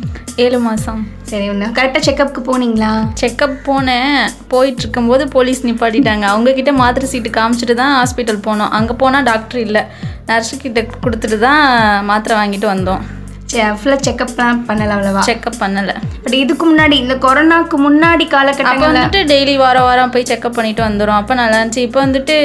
ஏழு 0.44 0.58
மாதம் 0.68 1.02
சரி 1.32 1.46
ஒன்று 1.52 1.68
கரெக்டாக 1.78 2.02
செக்கப்புக்கு 2.08 2.42
போனீங்களா? 2.48 2.90
செக்கப் 3.22 3.58
போனேன். 3.68 4.18
போயிட்டு 4.54 4.82
இருக்கும்போது 4.84 5.24
போலீஸ் 5.36 5.62
நிப்பாட்டிட்டாங்க. 5.68 6.26
அவங்கக்கிட்ட 6.32 6.72
மாத்திரை 6.80 7.08
சீட்டு 7.12 7.30
காமிச்சிட்டு 7.38 7.76
தான் 7.82 7.94
ஹாஸ்பிட்டல் 7.98 8.42
போனோம். 8.48 8.74
அங்கே 8.78 8.96
போனால் 9.04 9.28
டாக்டர் 9.30 9.62
இல்லை. 9.68 9.84
நர்ஸுக்கிட்ட 10.32 10.84
கொடுத்துட்டு 11.06 11.40
தான் 11.48 11.64
மாத்திரை 12.10 12.36
வாங்கிட்டு 12.42 12.70
வந்தோம். 12.74 13.04
ஃபுல்லாக 13.80 14.02
செக்கப்லாம் 14.06 14.62
பண்ணல 14.68 14.94
அவ்வளவா? 14.96 15.22
செக்கப் 15.30 15.60
பண்ணலை. 15.64 15.96
பட் 16.24 16.38
இதுக்கு 16.44 16.66
முன்னாடி 16.72 16.96
இந்த 17.04 17.16
கொரோனாக்கு 17.26 17.78
முன்னாடி 17.88 18.26
காலகட்டங்களில் 18.36 18.96
வந்துட்டு 18.98 19.22
டெய்லி 19.32 19.54
வாரம் 19.64 19.86
வாரம் 19.90 20.14
போய் 20.16 20.30
செக்கப் 20.32 20.58
பண்ணிட்டு 20.58 20.84
வந்துடும் 20.88 21.20
அப்போ 21.22 21.34
நல்லா 21.42 21.60
இருந்துச்சு. 21.60 21.86
இப்போ 21.88 22.00
வந்துட்டு 22.06 22.36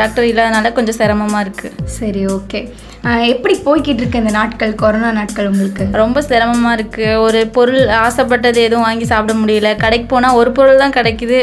டாக்டர் 0.00 0.30
இல்லாதனால 0.32 0.72
கொஞ்சம் 0.78 0.98
சிரமமாக 1.00 1.44
இருக்குது 1.46 1.88
சரி 1.98 2.22
ஓகே 2.36 2.60
எப்படி 3.32 3.54
போய்கிட்டு 3.66 4.02
இருக்கு 4.02 4.20
இந்த 4.22 4.32
நாட்கள் 4.36 4.72
கொரோனா 4.82 5.10
நாட்கள் 5.18 5.48
உங்களுக்கு? 5.50 5.84
ரொம்ப 6.00 6.18
சிரமமாக 6.28 6.76
இருக்குது 6.76 7.18
ஒரு 7.24 7.40
பொருள் 7.56 7.82
ஆசைப்பட்டது 8.04 8.60
எதுவும் 8.68 8.86
வாங்கி 8.86 9.06
சாப்பிட 9.12 9.34
முடியல. 9.40 9.70
கடைக்கு 9.82 10.06
போனால் 10.12 10.38
ஒரு 10.40 10.50
பொருள் 10.58 10.82
தான் 10.82 10.96
கிடைக்குது. 10.98 11.38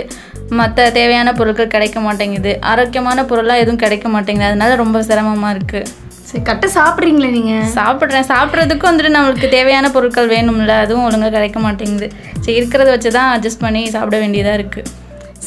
மற்ற 0.59 0.87
தேவையான 0.97 1.29
பொருட்கள் 1.39 1.71
கிடைக்க 1.75 1.99
மாட்டேங்குது. 2.07 2.51
ஆரோக்கியமான 2.71 3.25
பொருளாக 3.31 3.63
எதுவும் 3.63 3.81
கிடைக்க 3.83 4.07
மாட்டேங்குது. 4.15 4.49
அதனால 4.51 4.75
ரொம்ப 4.83 5.03
சிரமமாக 5.09 5.53
இருக்குது 5.57 5.89
சரி 6.29 6.43
கரெக்டாக 6.49 6.73
சாப்பிட்றீங்களே 6.79 7.31
நீங்கள் 7.37 7.71
சாப்பிட்றேன். 7.79 8.27
சாப்பிட்றதுக்கும் 8.33 8.91
வந்துட்டு 8.91 9.15
நம்மளுக்கு 9.17 9.49
தேவையான 9.57 9.89
பொருட்கள் 9.95 10.31
வேணும்ல. 10.35 10.75
அதுவும் 10.85 11.05
ஒழுங்காக 11.07 11.33
கிடைக்க 11.37 11.59
மாட்டேங்குது. 11.67 12.09
சரி 12.43 12.57
இருக்கிறத 12.61 12.89
வச்சு 12.95 13.11
தான் 13.17 13.31
அட்ஜஸ்ட் 13.35 13.63
பண்ணி 13.65 13.83
சாப்பிட 13.97 14.17
வேண்டியதாக 14.25 14.59
இருக்குது 14.61 14.89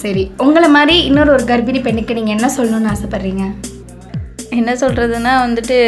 சரி 0.02 0.25
உங்களை 0.44 0.68
மாதிரி 0.76 0.96
இன்னொரு 1.11 1.30
ஒரு 1.37 1.46
கர்ப்பிணி 1.52 1.80
பெண்ணுக்கு 1.87 2.18
நீங்கள் 2.20 2.37
என்ன 2.38 2.49
சொல்லணும்னு 2.58 2.92
ஆசைப்பட்றீங்க? 2.92 3.44
என்ன 4.60 4.72
சொல்கிறதுனா 4.82 5.32
வந்துட்டு 5.44 5.78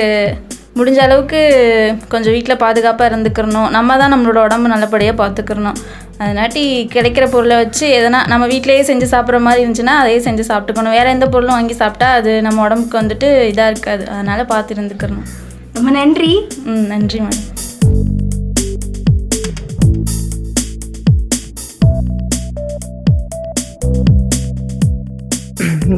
முடிஞ்ச 0.78 0.98
அளவுக்கு 1.04 1.40
கொஞ்சம் 2.12 2.34
வீட்டில் 2.34 2.60
பாதுகாப்பாக 2.62 3.10
இருந்துக்கிறணும். 3.10 3.70
நம்ம 3.76 3.96
தான் 4.00 4.12
நம்மளோட 4.14 4.38
உடம்பு 4.46 4.72
நல்லபடியாக 4.72 5.16
பார்த்துக்கிறணும் 5.22 5.78
அதனாட்டி 6.22 6.62
கிடைக்கிற 6.94 7.25
பொருளை 7.32 7.56
வச்சு 7.62 7.87
எதனா 7.98 8.20
நம்ம 8.32 8.44
வீட்டிலேயே 8.52 8.82
செஞ்சு 8.90 9.06
சாப்பிட்ற 9.14 9.40
மாதிரி 9.46 9.62
இருந்துச்சுன்னா 9.64 9.94
அதையே 10.02 10.20
செஞ்சு 10.26 10.44
சாப்பிட்டுக்கணும். 10.50 10.96
வேறு 10.98 11.14
எந்த 11.16 11.28
பொருளும் 11.34 11.58
வாங்கி 11.58 11.76
சாப்பிட்டா 11.82 12.08
அது 12.20 12.32
நம்ம 12.46 12.64
உடம்புக்கு 12.66 13.00
வந்துட்டு 13.02 13.30
இதாக 13.52 13.72
இருக்காது. 13.75 14.06
அதனால் 14.16 14.50
பார்த்து 14.54 14.76
இருந்துக்கிறணும். 14.76 15.28
ரொம்ப 15.76 15.90
நன்றி. 15.98 16.32
ம் 16.72 16.87
நன்றி 16.94 17.20
மேடம் 17.26 17.46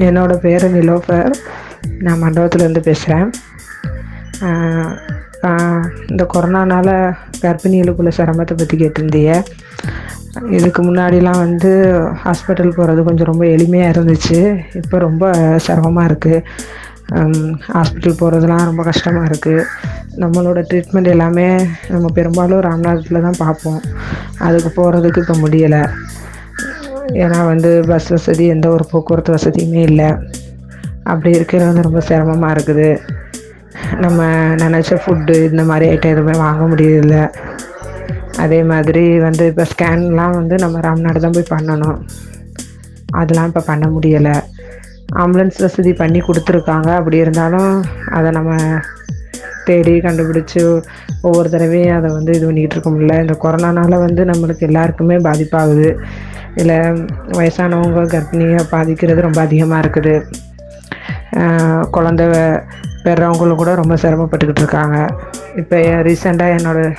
என்னோட 0.09 0.35
பேர் 0.45 0.65
நிலோஃபர். 0.77 1.33
நான் 2.07 2.23
மண்டபத்துலேருந்து 2.25 2.83
பேசுகிறேன் 2.88 3.28
இந்த 6.11 6.23
கொரோனானால் 6.33 6.95
கர்ப்பிணிகளுக்குள்ள 7.42 8.11
சிரமத்தை 8.19 8.54
பற்றி 8.61 8.76
கேட்டிருந்தீங்க. 8.83 9.35
இதுக்கு 10.57 10.80
முன்னாடிலாம் 10.88 11.40
வந்து 11.45 11.71
ஹாஸ்பிட்டல் 12.25 12.76
போகிறது 12.76 13.00
கொஞ்சம் 13.09 13.30
ரொம்ப 13.30 13.45
எளிமையாக 13.54 13.95
இருந்துச்சு. 13.95 14.38
இப்போ 14.80 14.97
ரொம்ப 15.07 15.25
சிரமமாக 15.66 16.09
இருக்குது 16.11 16.38
ஹாஸ்பிட்டல் 17.76 18.19
போகிறதுலாம் 18.21 18.69
ரொம்ப 18.71 18.83
கஷ்டமாக 18.90 19.28
இருக்குது 19.30 19.66
நம்மளோட 20.23 20.61
ட்ரீட்மெண்ட் 20.71 21.12
எல்லாமே 21.14 21.49
நம்ம 21.95 22.07
பெரும்பாலும் 22.19 22.64
ராம்நாதத்தில் 22.69 23.25
தான் 23.26 23.40
பார்ப்போம். 23.45 23.80
அதுக்கு 24.47 24.71
போகிறதுக்கு 24.78 25.23
இப்போ 25.25 25.37
முடியலை. 25.45 25.83
ஏன்னா 27.25 27.38
வந்து 27.52 27.71
பஸ் 27.90 28.11
வசதி 28.14 28.45
எந்த 28.54 28.66
ஒரு 28.76 28.85
போக்குவரத்து 28.92 29.37
வசதியுமே 29.37 29.83
இல்லை. 29.90 30.11
அப்படி 31.12 31.31
இருக்கிறது 31.38 31.69
வந்து 31.71 31.87
ரொம்ப 31.88 32.00
சிரமமாக 32.09 32.55
இருக்குது. 32.57 32.88
நம்ம 34.05 34.23
நினச்ச 34.62 34.99
ஃபுட்டு 35.02 35.35
இந்த 35.50 35.62
மாதிரி 35.71 35.87
ஐட்டம் 35.93 36.14
எதுவுமே 36.14 36.35
வாங்க 36.47 36.62
முடியல 36.73 37.17
அதே 38.45 38.59
மாதிரி 38.71 39.02
வந்து 39.26 39.45
இப்போ 39.50 39.64
ஸ்கேன்லாம் 39.73 40.35
வந்து 40.38 40.57
நம்ம 40.64 40.81
ராம்நாடு 40.87 41.23
தான் 41.25 41.37
போய் 41.37 41.52
பண்ணணும். 41.55 41.99
அதெல்லாம் 43.21 43.49
இப்போ 43.50 43.62
பண்ண 43.71 43.85
முடியலை. 43.95 44.35
ஆம்புலன்ஸ் 45.23 45.59
வசதி 45.64 45.93
பண்ணி 46.00 46.21
கொடுத்துருக்காங்க. 46.29 46.88
அப்படி 47.00 47.17
இருந்தாலும் 47.25 47.73
அதை 48.17 48.29
நம்ம 48.38 48.59
தேடி 49.69 49.95
கண்டுபிடிச்சி 50.05 50.61
ஒவ்வொரு 51.29 51.49
தடவையும் 51.55 51.97
அதை 51.97 52.09
வந்து 52.19 52.33
இது 52.37 52.45
பண்ணிக்கிட்டு 52.49 52.76
இருக்க 52.76 52.90
முடியல. 52.93 53.17
இந்த 53.25 53.35
கொரோனானால 53.43 53.99
வந்து 54.07 54.23
நம்மளுக்கு 54.31 54.67
எல்லாருக்குமே 54.69 55.17
பாதிப்பாகுது. 55.26 55.88
இல்லை 56.61 56.79
வயசானவங்க 57.38 58.05
கர்ப்பிணியை 58.14 58.62
பாதிக்கிறது 58.75 59.26
ரொம்ப 59.29 59.40
அதிகமாக 59.49 59.83
இருக்குது. 59.85 60.14
குழந்த 61.97 62.23
பெறவங்களும் 63.05 63.61
கூட 63.61 63.71
ரொம்ப 63.81 63.95
சிரமப்பட்டுக்கிட்டு 64.02 64.62
இருக்காங்க. 64.62 64.97
இப்போ 65.61 65.76
ரீசெண்டாக 66.07 66.57
என்னோடய 66.57 66.97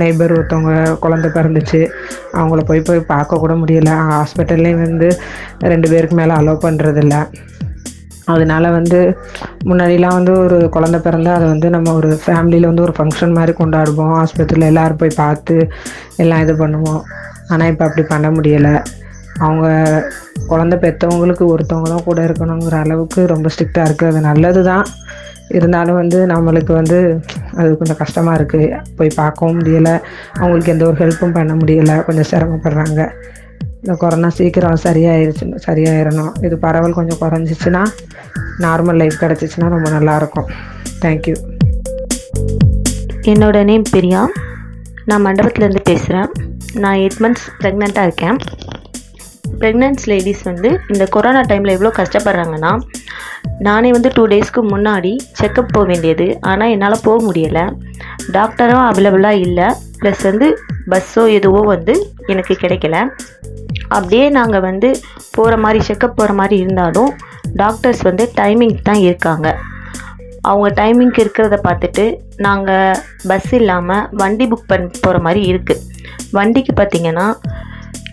நெய்பர் 0.00 0.34
ஒருத்தவங்க 0.36 0.74
குழந்த 1.02 1.26
பிறந்துச்சு. 1.36 1.80
அவங்கள 2.38 2.62
போய் 2.70 2.86
போய் 2.88 3.10
பார்க்க 3.12 3.40
கூட 3.42 3.54
முடியல. 3.62 3.90
ஹாஸ்பிட்டல்லையும் 4.12 4.84
வந்து 4.86 5.08
ரெண்டு 5.72 5.90
பேருக்கு 5.92 6.16
மேலே 6.20 6.34
அலோவ் 6.40 6.64
பண்ணுறதில்ல 6.66 7.16
அதனால் 8.32 8.74
வந்து 8.76 8.98
முன்னாடிலாம் 9.68 10.16
வந்து 10.18 10.32
ஒரு 10.42 10.58
குழந்த 10.74 10.98
பிறந்தா 11.06 11.32
அதை 11.38 11.46
வந்து 11.52 11.68
நம்ம 11.74 11.92
ஒரு 12.00 12.10
ஃபேமிலியில் 12.24 12.68
வந்து 12.70 12.84
ஒரு 12.86 12.94
ஃபங்க்ஷன் 12.98 13.36
மாதிரி 13.38 13.52
கொண்டாடுவோம். 13.60 14.12
ஆஸ்பத்திரியில் 14.22 14.70
எல்லோரும் 14.70 15.00
போய் 15.00 15.20
பார்த்து 15.22 15.56
எல்லாம் 16.22 16.42
இது 16.44 16.54
பண்ணுவோம். 16.62 17.02
ஆனால் 17.52 17.70
இப்போ 17.72 17.84
அப்படி 17.88 18.04
பண்ண 18.12 18.28
முடியலை. 18.36 18.74
அவங்க 19.46 19.66
குழந்த 20.50 20.74
பெற்றவங்களுக்கு 20.84 21.44
ஒருத்தவங்க 21.52 21.88
தான் 21.92 22.06
கூட 22.08 22.20
இருக்கணுங்கிற 22.28 22.76
அளவுக்கு 22.84 23.20
ரொம்ப 23.34 23.50
ஸ்ட்ரிக்டாக 23.54 23.86
இருக்குது 23.88 24.10
அது 24.12 24.20
நல்லது 24.30 24.62
தான் 24.70 24.86
இருந்தாலும் 25.58 25.98
வந்து 26.00 26.18
நம்மளுக்கு 26.32 26.72
வந்து 26.80 26.98
அது 27.58 27.70
கொஞ்சம் 27.78 27.98
கஷ்டமாக 28.02 28.38
இருக்குது 28.38 28.68
போய் 28.98 29.10
பார்க்கவும் 29.20 29.56
முடியலை. 29.58 29.94
அவங்களுக்கு 30.40 30.72
எந்த 30.74 30.84
ஒரு 30.90 30.96
ஹெல்ப்பும் 31.02 31.34
பண்ண 31.38 31.54
முடியலை. 31.60 31.96
கொஞ்சம் 32.08 32.28
சிரமப்படுறாங்க. 32.32 33.00
இந்த 33.82 33.94
கொரோனா 34.02 34.28
சீக்கிரம் 34.38 34.82
சரியாயிருச்சு 34.84 35.46
சரியாயிடணும் 35.66 36.32
இது 36.46 36.56
பரவல் 36.64 36.98
கொஞ்சம் 36.98 37.20
குறைஞ்சிச்சின்னா 37.22 37.82
நார்மல் 38.64 39.00
லைஃப் 39.02 39.16
கிடச்சிச்சின்னா 39.22 39.68
ரொம்ப 39.76 39.90
நல்லாயிருக்கும் 39.96 40.48
தேங்க்யூ 41.04 41.36
என்னோட 43.32 43.58
நேம் 43.70 43.86
பிரியா. 43.94 44.22
நான் 45.10 45.24
மண்டபத்துலேருந்து 45.26 45.82
பேசுகிறேன். 45.90 46.30
நான் 46.82 46.98
எயிட் 47.02 47.20
மந்த்ஸ் 47.24 47.46
ப்ரெக்னெண்ட்டாக 47.60 48.08
இருக்கேன். 48.08 48.38
ப்ரெக்னென்ட் 49.60 50.04
லேடிஸ் 50.10 50.42
வந்து 50.50 50.68
இந்த 50.92 51.04
கொரோனா 51.14 51.42
டைமில் 51.50 51.74
எவ்வளோ 51.76 51.92
கஷ்டப்படுறாங்கன்னா 51.98 52.72
நானே 53.66 53.90
வந்து 53.96 54.10
டூ 54.16 54.22
டேஸ்க்கு 54.32 54.60
முன்னாடி 54.72 55.12
செக்கப் 55.40 55.72
போக 55.72 55.84
வேண்டியது. 55.90 56.26
ஆனால் 56.50 56.72
என்னால் 56.74 57.04
போக 57.06 57.18
முடியலை. 57.26 57.64
டாக்டரும் 58.36 58.84
அவைலபிளாக 58.88 59.42
இல்லை. 59.46 59.68
ப்ளஸ் 60.00 60.22
வந்து 60.30 60.46
பஸ்ஸோ 60.92 61.24
எதுவோ 61.38 61.60
வந்து 61.74 61.94
எனக்கு 62.32 62.54
கிடைக்கல. 62.62 62.96
அப்படியே 63.96 64.26
நாங்கள் 64.38 64.64
வந்து 64.68 64.88
போகிற 65.36 65.56
மாதிரி 65.64 65.80
செக்கப் 65.88 66.16
போகிற 66.18 66.32
மாதிரி 66.40 66.56
இருந்தாலும் 66.64 67.10
டாக்டர்ஸ் 67.62 68.02
வந்து 68.08 68.24
டைமிங் 68.40 68.76
தான் 68.88 69.02
இருக்காங்க. 69.08 69.48
அவங்க 70.50 70.68
டைமிங்க்கு 70.80 71.22
இருக்கிறத 71.24 71.56
பார்த்துட்டு 71.66 72.04
நாங்கள் 72.46 72.98
பஸ் 73.30 73.52
இல்லாமல் 73.58 74.06
வண்டி 74.20 74.46
புக் 74.52 74.70
பண்ணி 74.70 74.88
போகிற 75.04 75.18
மாதிரி 75.26 75.42
இருக்குது 75.52 75.82
வண்டிக்கு 76.36 76.72
பார்த்தீங்கன்னா 76.80 77.26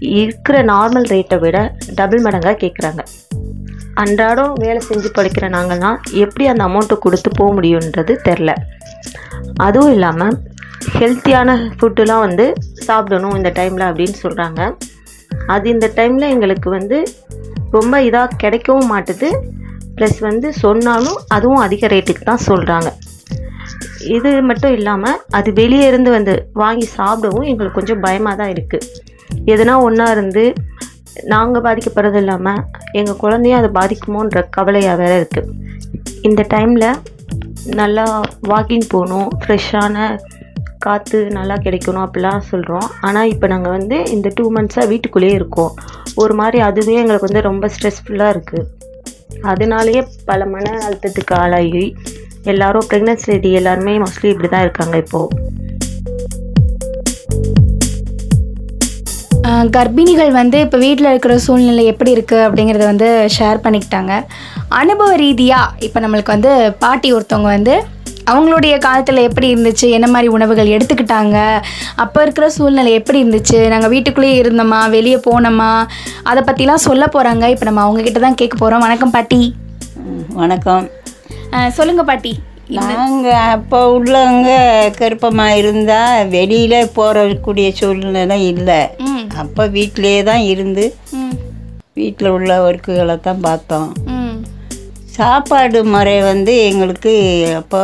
இருக்கிற 0.01 0.57
நார்மல் 0.63 1.07
ரேட்டை 1.13 1.37
விட 1.39 1.57
டபுள் 1.95 2.21
மடங்காக 2.21 2.55
கேட்குறாங்க 2.63 3.03
அன்றாடம் 3.93 4.53
வேலை 4.53 4.81
செஞ்சு 4.81 5.09
படிக்கிற 5.17 5.45
நாங்கள்லாம் 5.49 5.97
எப்படி 6.13 6.47
அந்த 6.47 6.63
அமௌண்ட்டை 6.63 6.97
கொடுத்து 6.99 7.29
போக 7.29 7.49
முடியுன்றது 7.53 8.13
தெரில. 8.27 8.51
அதுவும் 9.57 9.91
இல்லாமல் 9.91 10.35
ஹெல்த்தியான 10.97 11.55
ஃபுட்டுலாம் 11.77 12.19
வந்து 12.19 12.45
சாப்பிடணும் 12.85 13.35
இந்த 13.35 13.49
டைமில் 13.49 13.87
அப்படின்னு 13.89 14.17
சொல்கிறாங்க 14.25 14.61
அது 15.47 15.69
இந்த 15.69 15.91
டைமில் 15.97 16.31
எங்களுக்கு 16.33 16.69
வந்து 16.69 16.97
ரொம்ப 17.71 18.01
இதாக 18.01 18.37
கிடைக்கவும் 18.43 18.91
மாட்டுது. 18.93 19.29
ப்ளஸ் 19.95 20.19
வந்து 20.19 20.53
சொன்னாலும் 20.53 21.19
அதுவும் 21.27 21.63
அதிக 21.65 21.87
ரேட்டுக்கு 21.87 22.23
தான் 22.23 22.45
சொல்கிறாங்க 22.47 22.89
இது 24.07 24.41
மட்டும் 24.41 24.71
இல்லாமல் 24.71 25.19
அது 25.31 25.53
வெளியே 25.53 25.85
இருந்து 25.87 26.09
வந்து 26.11 26.47
வாங்கி 26.53 26.87
சாப்பிடவும் 26.97 27.43
எங்களுக்கு 27.43 27.79
கொஞ்சம் 27.79 27.99
பயமாக 27.99 28.35
தான் 28.35 28.49
இருக்குது 28.49 28.87
எதுனா 29.49 29.75
ஒன்றா 29.81 30.11
இருந்து 30.11 30.43
நாங்கள் 31.25 31.63
பாதிக்கப்படுறது 31.63 32.15
இல்லாமல் 32.15 32.61
எங்கள் 32.91 33.15
குழந்தையும் 33.15 33.59
அதை 33.59 33.69
பாதிக்குமோன்ற 33.71 34.41
கவலையாக 34.49 34.99
வேறு 35.01 35.15
இருக்குது 35.19 35.53
இந்த 36.21 36.41
டைமில் 36.49 36.89
நல்லா 37.75 38.05
வாக்கிங் 38.47 38.87
போகணும் 38.89 39.29
ஃப்ரெஷ்ஷான 39.41 39.95
காற்று 40.79 41.19
நல்லா 41.31 41.55
கிடைக்கணும் 41.55 42.03
அப்படிலாம் 42.05 42.45
சொல்கிறோம் 42.49 42.87
ஆனால் 43.01 43.29
இப்போ 43.29 43.47
நாங்கள் 43.47 43.71
வந்து 43.71 43.97
இந்த 44.07 44.31
டூ 44.35 44.45
மந்த்ஸாக 44.51 44.87
வீட்டுக்குள்ளேயே 44.87 45.33
இருக்கோம். 45.33 45.73
ஒரு 46.15 46.33
மாதிரி 46.33 46.59
அதுவே 46.59 46.93
எங்களுக்கு 46.93 47.27
வந்து 47.27 47.41
ரொம்ப 47.41 47.67
ஸ்ட்ரெஸ்ஃபுல்லாக 47.67 48.33
இருக்குது 48.33 48.67
அதனாலேயே 49.43 50.01
பல 50.25 50.45
மன 50.45 50.65
அழுத்தத்துக்கு 50.85 51.35
ஆளாகி 51.35 51.83
எல்லோரும் 52.43 52.87
ப்ரெக்னன்சி 52.89 53.27
லேடி 53.31 53.51
எல்லாருமே 53.51 53.93
மோஸ்ட்லி 53.97 54.29
இப்படி 54.29 54.49
தான் 54.49 54.61
இருக்காங்க 54.61 54.97
இப்போது 54.97 55.35
கர்ப்பிணிகள் 59.73 60.31
வந்து 60.33 60.57
இப்போ 60.61 60.77
வீட்டில் 60.77 61.11
இருக்கிற 61.11 61.35
சூழ்நிலை 61.43 61.83
எப்படி 61.85 62.11
இருக்குது 62.15 62.45
அப்படிங்கிறத 62.45 62.85
வந்து 62.85 63.07
ஷேர் 63.35 63.63
பண்ணிக்கிட்டாங்க. 63.63 64.13
அனுபவ 64.79 65.15
ரீதியாக 65.17 65.73
இப்போ 65.81 65.99
நம்மளுக்கு 65.99 66.35
வந்து 66.35 66.51
பாட்டி 66.79 67.09
ஒருத்தவங்க 67.13 67.49
வந்து 67.51 67.75
அவங்களுடைய 68.27 68.73
காலத்தில் 68.79 69.25
எப்படி 69.27 69.47
இருந்துச்சு 69.49 69.87
என்ன 69.89 70.07
மாதிரி 70.07 70.27
உணவுகள் 70.29 70.73
எடுத்துக்கிட்டாங்க 70.73 71.37
அப்போ 71.95 72.19
இருக்கிற 72.21 72.47
சூழ்நிலை 72.49 72.91
எப்படி 72.93 73.21
இருந்துச்சு 73.21 73.59
நாங்கள் 73.69 73.93
வீட்டுக்குள்ளேயே 73.93 74.35
இருந்தோமா 74.41 74.81
வெளியே 74.89 75.19
போனோமா 75.25 75.71
அதை 76.23 76.43
பற்றிலாம் 76.43 76.85
சொல்ல 76.85 77.05
போகிறாங்க 77.07 77.47
இப்போ 77.49 77.65
நம்ம 77.65 77.81
அவங்க 77.81 78.03
கிட்ட 78.03 78.19
தான் 78.19 78.39
கேட்க 78.41 78.57
போகிறோம் 78.57 78.85
வணக்கம் 78.85 79.11
பாட்டி. 79.11 79.41
வணக்கம். 80.35 80.85
அஹ், 81.53 81.71
சொல்லுங்க 81.71 82.03
பாட்டி. 82.03 82.33
நாங்கள் 82.77 83.45
அப்போ 83.53 83.79
உள்ளவங்க 83.93 84.49
கருப்பமாக 84.97 85.59
இருந்தால் 85.61 86.27
வெளியில் 86.33 86.91
போகக்கூடிய 86.97 87.67
சூழ்நிலை 87.79 88.37
இல்லை. 88.53 88.81
அப்போ 89.41 89.63
வீட்டிலேயே 89.75 90.19
தான் 90.29 90.43
இருந்து 90.53 90.85
வீட்டில் 91.99 92.33
உள்ள 92.35 92.51
ஒர்க்குகளை 92.65 93.15
தான் 93.27 93.43
பார்த்தோம். 93.47 93.89
சாப்பாடு 95.15 95.79
முறை 95.93 96.17
வந்து 96.29 96.53
எங்களுக்கு 96.69 97.13
அப்போ 97.61 97.81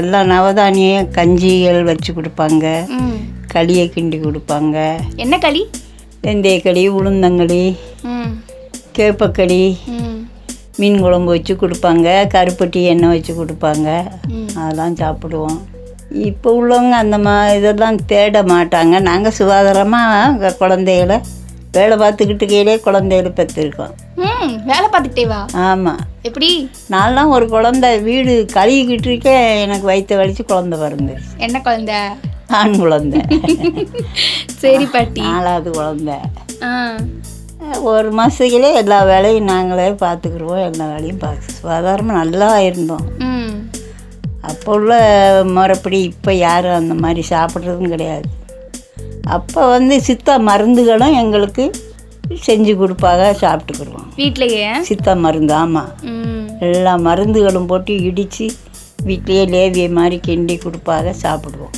எல்லா 0.00 0.20
நவதானியம் 0.34 1.08
கஞ்சிகள் 1.16 1.80
வச்சு 1.90 2.10
கொடுப்பாங்க. 2.18 2.66
களியை 3.54 3.86
கிண்டி 3.94 4.18
கொடுப்பாங்க. 4.26 4.76
என்ன 5.24 5.34
களி? 5.46 5.62
வெந்தயக்களி 6.26 6.84
உளுந்தங்களி 6.98 7.64
கேப்பக்களி 8.96 9.64
மீன் 10.76 11.00
குழம்பு 11.00 11.30
வச்சு 11.30 11.54
கொடுப்பாங்க 11.54 12.08
கருப்பட்டி 12.34 12.82
எண்ணெய் 12.82 13.08
வச்சு 13.08 13.44
கொடுப்பாங்க. 13.44 14.10
அதெல்லாம் 14.56 14.96
சாப்பிடுவோம். 14.96 15.58
இப்போ 16.10 16.62
உள்ளவங்க 16.62 16.90
அந்த 16.90 17.18
மா 17.18 17.48
இதெல்லாம் 17.48 18.04
தேட 18.06 18.42
மாட்டாங்க. 18.42 19.00
நாங்கள் 19.00 19.32
சுகாதாரமாக 19.38 20.56
குழந்தைகளை 20.56 21.20
வேலை 21.72 21.96
பார்த்துக்கிட்டு 21.96 22.46
கையிலே 22.46 22.80
குழந்தைகளை 22.80 23.32
பெற்றிருக்கோம். 23.36 23.92
ம் 24.16 24.64
வேலை 24.64 24.88
பார்த்துக்கிட்டே 24.92 25.26
வா. 25.26 25.46
ஆமாம் 25.52 25.98
எப்படி? 26.22 26.70
நான்லாம் 26.90 27.28
ஒரு 27.28 27.48
குழந்தை 27.48 28.00
வீடு 28.00 28.46
கழுவிக்கிட்டு 28.52 29.06
இருக்கேன் 29.06 29.56
எனக்கு 29.56 29.84
வயிற்று 29.84 30.18
வலிச்சு 30.18 30.44
குழந்தை 30.44 30.78
பிறந்துருச்சு. 30.78 31.36
என்ன 31.36 31.60
குழந்தை? 31.60 31.94
ஆண் 32.46 32.76
குழந்தை. 32.76 33.20
சரி 34.56 34.84
பாட்டி. 34.84 35.20
நாலாவது 35.20 35.70
குழந்தை. 35.70 36.14
ஆ. 36.62 36.96
ஒரு 37.92 38.08
மாதத்துக்குள்ளே 38.18 38.70
எல்லா 38.80 38.98
வேலையும் 39.10 39.50
நாங்களே 39.52 39.88
பார்த்துக்குருவோம் 40.04 40.64
எல்லா 40.68 40.84
வேலையும் 40.92 41.20
பார்த்து 41.24 41.54
சுகாதாரமாக 41.56 42.18
நல்லா 42.20 42.48
இருந்தோம். 42.60 43.06
அப்போ 44.50 44.72
உள்ள 44.72 44.92
முறைப்படி 45.56 45.98
இப்போ 46.02 46.32
யாரும் 46.34 46.78
அந்த 46.80 46.94
மாதிரி 46.94 47.22
சாப்பிட்றதும் 47.30 47.92
கிடையாது. 47.94 48.28
அப்போ 49.36 49.60
வந்து 49.68 49.96
சித்தா 50.08 50.34
மருந்துகளும் 50.50 51.18
எங்களுக்கு 51.22 51.64
செஞ்சு 52.46 52.72
கொடுப்பாங்க 52.80 53.24
சாப்பிட்டுக்குருவோம். 53.42 54.08
வீட்லயே? 54.20 54.66
சித்தா 54.88 55.14
மருந்து 55.26 55.54
ஆமாம் 55.54 55.92
எல்லா 56.68 56.94
மருந்துகளும் 57.08 57.70
போட்டு 57.72 57.94
இடித்து 58.08 58.46
வீட்லேயே 59.06 59.44
லேவிய 59.54 59.86
மாதிரி 59.98 60.18
கிண்டி 60.26 60.56
கொடுப்பாங்க 60.64 61.12
சாப்பிடுவோம். 61.22 61.74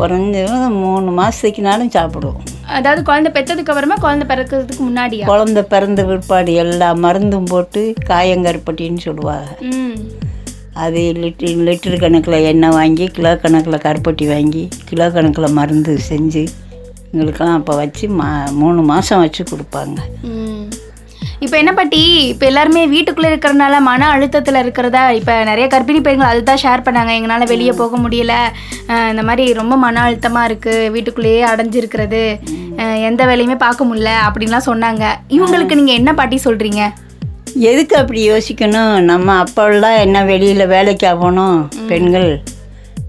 குறைஞ்சது 0.00 0.56
மூணு 0.82 1.10
மாதத்துக்குனாலும் 1.20 1.94
சாப்பிடுவோம். 1.96 2.46
அதாவது 2.76 3.00
குழந்தை 3.08 3.30
பெற்றதுக்கு 3.36 3.72
அப்புறமா 3.72 3.96
குழந்தை 4.04 4.24
பிறக்கிறதுக்கு 4.30 4.82
முன்னாடியா? 4.88 5.24
குழந்த 5.30 5.60
பிறந்த 5.72 6.00
பிற்பாடு 6.10 6.52
எல்லா 6.64 6.88
மருந்தும் 7.04 7.50
போட்டு 7.52 7.82
காயங்கருப்பட்டின்னு 8.10 9.06
சொல்லுவாங்க. 9.08 9.50
அது 10.84 11.00
லிட்டர் 11.22 11.62
லிட்டர் 11.68 12.02
கணக்கில் 12.02 12.44
எண்ணெய் 12.50 12.74
வாங்கி 12.76 13.06
கிலோ 13.16 13.32
கணக்கில் 13.44 13.84
கருப்பட்டி 13.86 14.26
வாங்கி 14.32 14.62
கிலோ 14.90 15.06
கணக்கில் 15.16 15.56
மருந்து 15.58 15.94
செஞ்சு 16.10 16.44
எங்களுக்கெல்லாம் 17.12 17.58
அப்போ 17.60 17.74
வச்சு 17.80 18.04
மா 18.18 18.28
மூணு 18.60 18.80
மாதம் 18.90 19.22
வச்சு 19.24 19.42
கொடுப்பாங்க. 19.52 19.98
இப்போ 21.44 21.56
என்ன 21.60 21.72
பாட்டி? 21.76 22.00
இப்போ 22.30 22.44
எல்லாருமே 22.48 22.80
வீட்டுக்குள்ளே 22.94 23.28
இருக்கிறனால 23.32 23.74
மன 23.88 24.08
அழுத்தத்தில் 24.14 24.58
இருக்கிறதா? 24.62 25.02
இப்போ 25.18 25.34
நிறைய 25.48 25.66
கர்ப்பிணி 25.74 26.00
பெண்கள் 26.06 26.30
அதுதான் 26.30 26.60
ஷேர் 26.62 26.84
பண்ணாங்க. 26.86 27.12
எங்களால் 27.18 27.50
வெளியே 27.52 27.72
போக 27.78 27.96
முடியல. 28.02 28.34
இந்த 29.12 29.22
மாதிரி 29.28 29.44
ரொம்ப 29.60 29.74
மன 29.84 30.02
அழுத்தமாக 30.06 30.48
இருக்குது 30.48 30.90
வீட்டுக்குள்ளேயே 30.94 31.42
அடைஞ்சிருக்கிறது. 31.50 32.22
எந்த 33.08 33.22
வேலையுமே 33.30 33.56
பார்க்க 33.66 33.88
முடியல 33.90 34.12
அப்படின்லாம் 34.26 34.68
சொன்னாங்க. 34.70 35.04
இவங்களுக்கு 35.36 35.78
நீங்கள் 35.80 35.98
என்ன 36.00 36.12
பாட்டி 36.20 36.38
சொல்கிறீங்க 36.48 36.82
எதுக்கு 37.68 37.94
அப்படி 38.00 38.20
யோசிக்கணும்? 38.32 38.92
நம்ம 39.10 39.28
அப்போல்லாம் 39.44 39.96
என்ன 40.04 40.18
வெளியில் 40.32 40.70
வேலைக்கா 40.74 41.12
போனோம் 41.22 41.56
பெண்கள். 41.92 42.30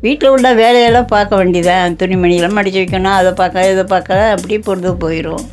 வீட்டில் 0.06 0.34
உள்ள 0.36 0.50
வேலையெல்லாம் 0.62 1.12
பார்க்க 1.16 1.40
வேண்டியதான் 1.42 1.98
துணிமணியெல்லாம் 2.00 2.58
மடிச்சு 2.60 2.82
வைக்கணும். 2.84 3.18
அதை 3.20 3.34
பார்க்க 3.42 3.68
இதை 3.74 3.84
பார்க்க 3.96 4.22
அப்படியே 4.36 4.62
பொழுது 4.70 4.94
போயிடும் 5.04 5.44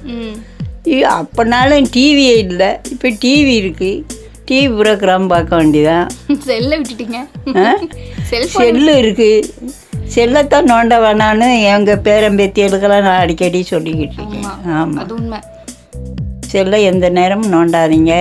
அப்போனாலும் 1.16 1.88
டிவியே 1.96 2.36
இல்லை. 2.44 2.70
இப்போ 2.92 3.08
டிவி 3.24 3.54
இருக்குது 3.62 4.16
டிவி 4.48 4.68
ப்ரோக்ராம் 4.80 5.26
பார்க்க 5.32 5.60
வேண்டியதான். 5.60 6.08
செல்லை 6.48 6.74
விட்டுட்டீங்க. 6.80 7.18
செல் 8.30 8.48
செல்லு 8.60 8.94
இருக்குது 9.02 9.76
செல்லைத்தான் 10.14 10.68
நோண்ட 10.72 10.96
வேணான்னு 11.04 11.48
எங்கள் 11.72 12.02
பேரம்பேத்தியலுக்கெல்லாம் 12.06 13.06
நான் 13.08 13.22
அடிக்கடி 13.24 13.60
சொல்லிக்கிட்டு 13.72 14.18
இருக்கேன். 14.20 14.46
ஆமாம் 14.76 15.10
உண்மை. 15.16 15.40
செல்லை 16.52 16.78
எந்த 16.90 17.06
நேரமும் 17.18 17.52
நோண்டாதீங்க. 17.56 18.14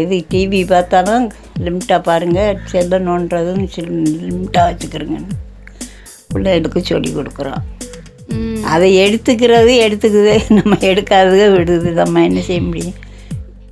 எது 0.00 0.16
டிவி 0.32 0.60
பார்த்தாலும் 0.72 1.26
லிமிட்டாக 1.64 2.00
பாருங்கள் 2.08 2.60
செல்லை 2.72 2.98
நோண்டுறதும் 3.08 3.62
லிமிட்டாக 4.26 4.68
வச்சுக்கிறோங்கன்னு 4.70 5.36
பிள்ளைகளுக்கு 6.32 6.80
சொல்லி 6.92 7.10
கொடுக்குறோம். 7.18 7.62
அதை 8.64 8.98
எடுத்துக்கிறது 8.98 9.72
எடுத்துக்குது. 9.86 10.40
நம்ம 10.62 10.76
எடுக்காதது 10.80 11.44
விடுது. 11.56 11.90
நம்ம 11.92 12.22
என்ன 12.22 12.40
செய்ய 12.40 12.62
முடியும்? 12.62 12.94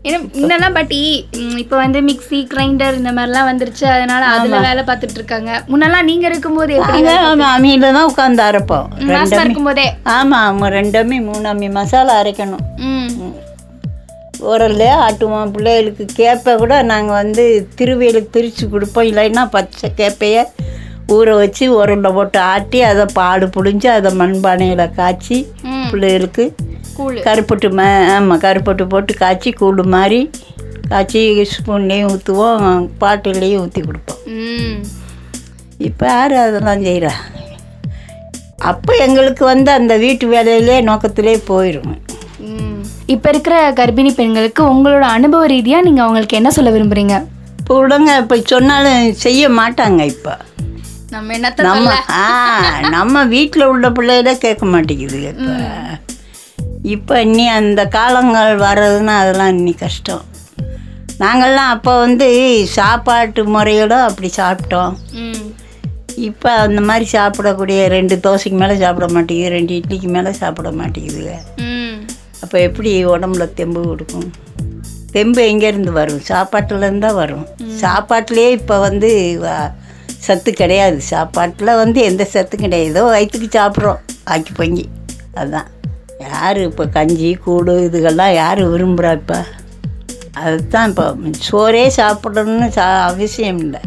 ஏன்னா 0.02 0.18
முன்னெல்லாம் 0.34 0.72
பாட்டி 0.72 1.26
இப்போ 1.56 1.76
வந்து 1.76 2.00
மிக்ஸி 2.00 2.46
கிரைண்டர் 2.54 2.94
இந்த 2.94 3.12
மாதிரிலாம் 3.12 3.48
வந்துருச்சு. 3.50 3.84
அதனால 3.84 4.24
அதுல 4.24 4.58
வேலை 4.58 4.82
பார்த்துட்டு 4.82 5.14
இருக்காங்க. 5.14 5.64
முன்னெல்லாம் 5.68 6.02
நீங்க 6.02 6.26
இருக்கும்போது 6.26 6.74
எப்படி 6.74 7.00
நாங்கள் 7.00 7.46
அம்மியில் 7.46 7.92
தான் 7.92 8.10
உட்காந்து 8.12 8.42
அரைப்போம். 8.48 8.88
இருக்கும்போதே. 9.44 9.92
ஆமாம் 10.02 10.44
அவங்க 10.44 10.68
ரெண்டு 10.68 11.04
அம்மி 11.04 11.20
மூணு 11.20 11.48
அம்மி 11.48 11.70
மசாலா 11.70 12.22
அரைக்கணும். 12.22 12.64
உரல்ல 14.52 14.84
ஆட்டுவோம். 15.06 15.50
பிள்ளைகளுக்கு 15.50 16.06
கேப்பை 16.18 16.56
கூட 16.56 16.82
நாங்கள் 16.82 17.14
வந்து 17.14 17.68
திருவியலுக்கு 17.80 18.30
பிரித்து 18.30 18.68
கொடுப்போம். 18.68 19.06
இல்லைன்னா 19.06 19.48
பச்சை 19.50 19.90
கேப்பையை 19.96 20.44
ஊற 21.14 21.28
வச்சு 21.40 21.64
உரலில் 21.78 22.14
போட்டு 22.16 22.38
ஆட்டி 22.52 22.78
அதை 22.90 23.04
பாடு 23.18 23.46
புழிஞ்சு 23.56 23.88
அதை 23.96 24.10
மண்பானையில் 24.20 24.92
காய்ச்சி. 24.98 25.38
பிள்ளைகளுக்கு 25.90 26.44
கருப்பட்டு 27.26 27.68
ம 27.78 27.86
ஆமாம் 28.14 28.42
கருப்பட்டு 28.44 28.84
போட்டு 28.92 29.12
காய்ச்சி 29.22 29.50
கூழ் 29.60 29.82
மாதிரி 29.96 30.20
காய்ச்சி 30.90 31.20
ஸ்பூன்லேயும் 31.52 32.10
ஊற்றுவோம் 32.12 32.64
பாட்டிலையும் 33.02 33.62
ஊற்றி 33.64 33.82
கொடுப்போம். 33.86 34.22
இப்போ 35.88 36.06
யார் 36.14 36.34
அதெல்லாம் 36.46 36.84
செய்கிறா 36.88 37.12
அப்போ 38.70 38.92
எங்களுக்கு 39.06 39.42
வந்து 39.52 39.70
அந்த 39.78 39.94
வீட்டு 40.02 40.26
வேலையிலே 40.34 40.76
நோக்கத்திலே 40.88 41.34
போயிடும். 41.48 41.94
இப்ப 43.14 43.24
இருக்கிற 43.32 43.56
கர்ப்பிணி 43.78 44.10
பெண்களுக்கு 44.18 44.62
உங்களோட 44.74 45.04
அனுபவ 45.16 45.48
ரீதியா 45.52 45.78
நீங்க 45.86 46.00
அவங்களுக்கு 46.04 46.38
என்ன 46.38 46.50
சொல்ல 46.56 46.70
விரும்புறீங்க? 46.76 47.16
இப்போ 47.60 47.74
விடுங்க 47.80 48.10
இப்போ 48.22 48.36
சொன்னாலும் 48.52 49.12
செய்ய 49.24 49.48
மாட்டாங்க 49.58 50.00
இப்போ. 50.14 50.34
நம்ம 51.66 51.90
ஆ 52.20 52.26
நம்ம 52.96 53.24
வீட்டில் 53.34 53.70
உள்ள 53.72 53.88
பிள்ளைகள 53.96 54.32
கேட்க 54.44 54.64
மாட்டேங்குது 54.74 55.18
இப்போ. 55.30 55.54
இப்போ 56.94 57.14
இன்னி 57.26 57.44
அந்த 57.58 57.82
காலங்கள் 57.96 58.62
வர்றதுன்னா 58.64 59.14
அதெல்லாம் 59.22 59.52
இன்னி 59.56 59.74
கஷ்டம். 59.84 60.24
நாங்கள்லாம் 61.22 61.72
அப்போ 61.74 61.92
வந்து 62.04 62.28
சாப்பாட்டு 62.78 63.42
முறையோட 63.56 63.94
அப்படி 64.08 64.30
சாப்பிட்டோம். 64.40 64.94
இப்போ 66.28 66.50
அந்த 66.64 66.80
மாதிரி 66.88 67.06
சாப்பிடக்கூடிய 67.16 67.78
ரெண்டு 67.96 68.16
தோசைக்கு 68.26 68.58
மேலே 68.62 68.74
சாப்பிட 68.82 69.06
மாட்டேங்குது 69.16 69.54
ரெண்டு 69.56 69.72
இட்லிக்கு 69.78 70.10
மேலே 70.16 70.32
சாப்பிட 70.40 70.70
மாட்டேங்குதுங்க. 70.80 71.36
அப்போ 72.42 72.56
எப்படி 72.68 72.90
உடம்புல 73.14 73.46
தெம்பு 73.60 73.80
கொடுக்கும்? 73.90 74.28
தெம்பு 75.14 75.42
எங்கேருந்து 75.52 75.92
வரும்? 76.00 76.22
சாப்பாட்டுலேருந்து 76.30 77.06
தான் 77.06 77.18
வரும் 77.22 77.46
சாப்பாட்டிலே 77.82 78.46
இப்போ 78.58 78.76
வந்து 78.88 79.10
சத்து 80.26 80.52
கிடையாது. 80.52 81.00
சாப்பாட்டில் 81.00 81.78
வந்து 81.82 82.00
எந்த 82.02 82.24
சத்தும் 82.24 82.64
கிடையாது. 82.64 82.90
ஏதோ 82.90 83.02
வயிற்றுக்கு 83.04 83.48
சாப்பிட்றோம். 83.58 84.00
ஆக்கி 84.24 84.52
பொங்கி. 84.58 84.84
அதுதான் 85.34 85.68
யார் 86.18 86.58
இப்போ 86.60 86.84
கஞ்சி 86.86 87.30
கூடு 87.44 87.72
இதுகெல்லாம் 87.86 88.32
யார் 88.32 88.60
விரும்புகிறா 88.72 89.12
இப்போ? 89.12 89.38
அதுதான் 90.42 90.88
இப்போ 90.88 91.06
சோறே 91.48 91.82
சாப்பிடணும்னு 91.96 92.68
சா 92.68 92.86
அவசியம் 93.08 93.58
இல்லை. 93.58 93.80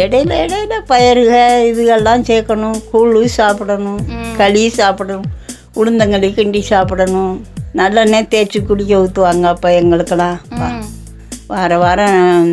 இடையில 0.00 0.32
இடையில 0.44 0.74
பயிருக 0.88 1.32
இதுகெல்லாம் 1.70 2.26
சேர்க்கணும். 2.30 2.78
கூழ் 2.90 3.26
சாப்பிடணும். 3.38 4.00
களி 4.36 4.64
சாப்பிடணும். 4.80 5.28
உளுந்தங்களி 5.76 6.30
கிண்டி 6.38 6.60
சாப்பிடணும். 6.72 7.34
நல்லெண்ணெய் 7.80 8.30
தேய்ச்சி 8.32 8.58
குடிக்க 8.66 8.94
ஊற்றுவாங்க 8.96 9.42
அப்போ 9.42 9.68
எங்களுக்கெல்லாம். 9.80 10.38
வார 11.52 11.72
வாரம் 11.82 12.46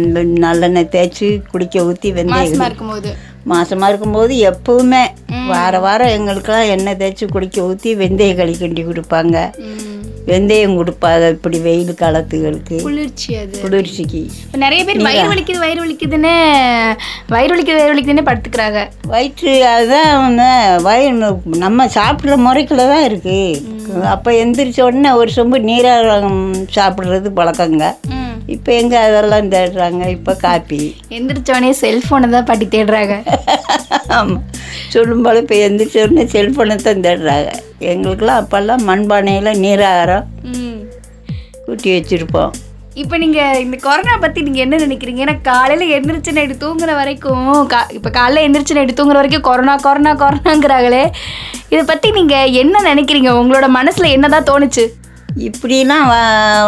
நல்லெண்ணெய் 0.43 0.89
தேய்ச்சி 0.93 1.27
குடிக்க 1.51 1.83
ஊற்றி 1.89 2.09
வெந்தயம் 2.17 2.65
இருக்கும்போது. 2.67 3.11
மாசமாக 3.51 3.89
இருக்கும்போது 3.91 4.33
எப்பவுமே 4.49 5.03
வார 5.51 5.73
வாரம் 5.85 6.13
எங்களுக்கெல்லாம் 6.17 6.71
எண்ணெய் 6.75 6.97
தேய்ச்சி 7.01 7.25
குடிக்க 7.35 7.67
ஊற்றி 7.69 7.91
வெந்தய 8.01 8.33
களி 8.39 8.53
கிண்டி 8.61 8.83
கொடுப்பாங்க. 8.89 9.37
வெந்தயம் 10.29 10.75
கொடுப்பாங்க 10.79 11.29
இப்படி 11.35 11.57
வெயில் 11.67 11.93
காலத்துகளுக்கு. 12.01 12.75
குளிர்ச்சி 12.87 13.29
அது. 13.41 13.55
குளிர்ச்சிக்கு. 13.63 14.21
நிறைய 14.63 14.81
பேர் 14.87 15.05
வயிறு 15.07 15.29
வலிக்குது 15.31 15.63
வயிறு 15.65 15.81
வலிக்குதுன்னு 15.83 16.33
வயிறு 17.33 17.53
வலிக்குது 17.53 17.79
வயிறு 17.79 17.93
வலிக்குதுன்னு 17.93 18.27
படுத்துக்கிறாங்க. 18.29 18.81
வயிற்று 19.13 19.53
அதுதான் 19.73 20.83
வயிறு 20.87 21.33
நம்ம 21.65 21.87
சாப்பிட்ற 21.97 22.37
முறைக்குள்ள 22.47 22.85
தான் 22.93 23.07
இருக்குது 23.09 24.07
அப்போ 24.15 24.31
எந்திரிச்ச 24.43 24.81
உடனே 24.89 25.13
ஒரு 25.21 25.31
சொம்பு 25.37 25.59
நீராகம் 25.71 26.43
சாப்பிட்றது 26.77 27.31
பழக்கங்க. 27.39 27.87
இப்போ 28.53 28.71
எங்கே 28.79 28.97
அதெல்லாம் 29.07 29.51
தேடுறாங்க? 29.53 30.03
இப்போ 30.15 30.31
காப்பி. 30.45 30.79
எந்திரிச்சோடனே 31.17 31.69
செல்ஃபோனை 31.83 32.27
தான் 32.35 32.47
பாட்டி 32.49 32.65
தேடுறாங்க. 32.75 33.15
ஆமாம் 34.17 34.41
சொல்லும்போது 34.95 35.41
இப்போ 35.43 35.55
எந்திரிச்ச 35.67 36.05
உடனே 36.05 36.25
செல்ஃபோனை 36.35 36.75
தான் 36.87 37.05
தேடுறாங்க. 37.05 37.51
எங்களுக்கெல்லாம் 37.91 38.41
அப்போல்லாம் 38.41 38.83
மண்பானையில் 38.89 39.59
நீராகாரம் 39.65 40.27
கூட்டி 41.65 41.89
வச்சுருப்போம். 41.95 42.51
இப்போ 43.01 43.15
நீங்கள் 43.23 43.59
இந்த 43.63 43.75
கொரோனா 43.85 44.13
பற்றி 44.23 44.39
நீங்கள் 44.45 44.63
என்ன 44.65 44.79
நினைக்கிறீங்க? 44.85 45.21
ஏன்னா 45.25 45.35
காலையில் 45.49 45.93
எந்திரிச்சு 45.97 46.31
நைட்டு 46.37 46.55
தூங்குற 46.63 46.91
வரைக்கும் 47.01 47.45
கா 47.73 47.79
இப்போ 47.97 48.09
காலையில் 48.17 48.45
எந்திரிச்சு 48.47 48.77
நைட்டு 48.77 48.97
தூங்குற 48.97 49.19
வரைக்கும் 49.21 49.47
கொரோனா 49.49 49.75
கொரோனா 49.85 50.13
கொரோனாங்கிறாங்களே 50.23 51.03
இதை 51.73 51.83
பற்றி 51.91 52.09
நீங்கள் 52.17 52.51
என்ன 52.63 52.81
நினைக்கிறீங்க? 52.89 53.31
உங்களோட 53.41 53.67
மனசில் 53.77 54.13
என்னதான் 54.15 54.49
தோணுச்சு? 54.51 54.85
இப்படிலாம் 55.37 56.07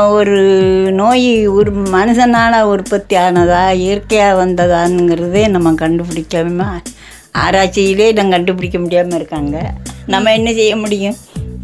ஒரு 0.09 0.37
நோய் 0.91 1.47
ஒரு 1.47 1.71
மனுஷனால் 1.73 2.61
உற்பத்தி 2.61 3.15
ஆனதா 3.15 3.71
இயற்கையாக 3.71 4.45
வந்ததாங்கிறதே 4.45 5.49
நம்ம 5.49 5.71
கண்டுபிடிக்காம 5.71 6.67
ஆராய்ச்சியிலே 7.31 8.13
நம்ம 8.13 8.31
கண்டுபிடிக்க 8.31 8.79
முடியாமல் 8.79 9.15
இருக்காங்க. 9.15 9.73
நம்ம 10.05 10.33
என்ன 10.33 10.53
செய்ய 10.53 10.75
முடியும்? 10.75 11.15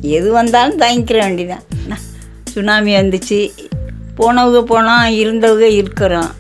எது 0.02 0.32
வந்தாலும் 0.32 0.80
தாங்கிக்கிற 0.80 1.18
வேண்டியதான் 1.26 1.66
சுனாமி 2.54 2.96
வந்துச்சு. 2.96 3.52
போனவங்க 4.18 4.62
போனால் 4.62 5.12
இருந்தவங்க 5.12 5.68
இருக்கிறோம். 5.82 6.32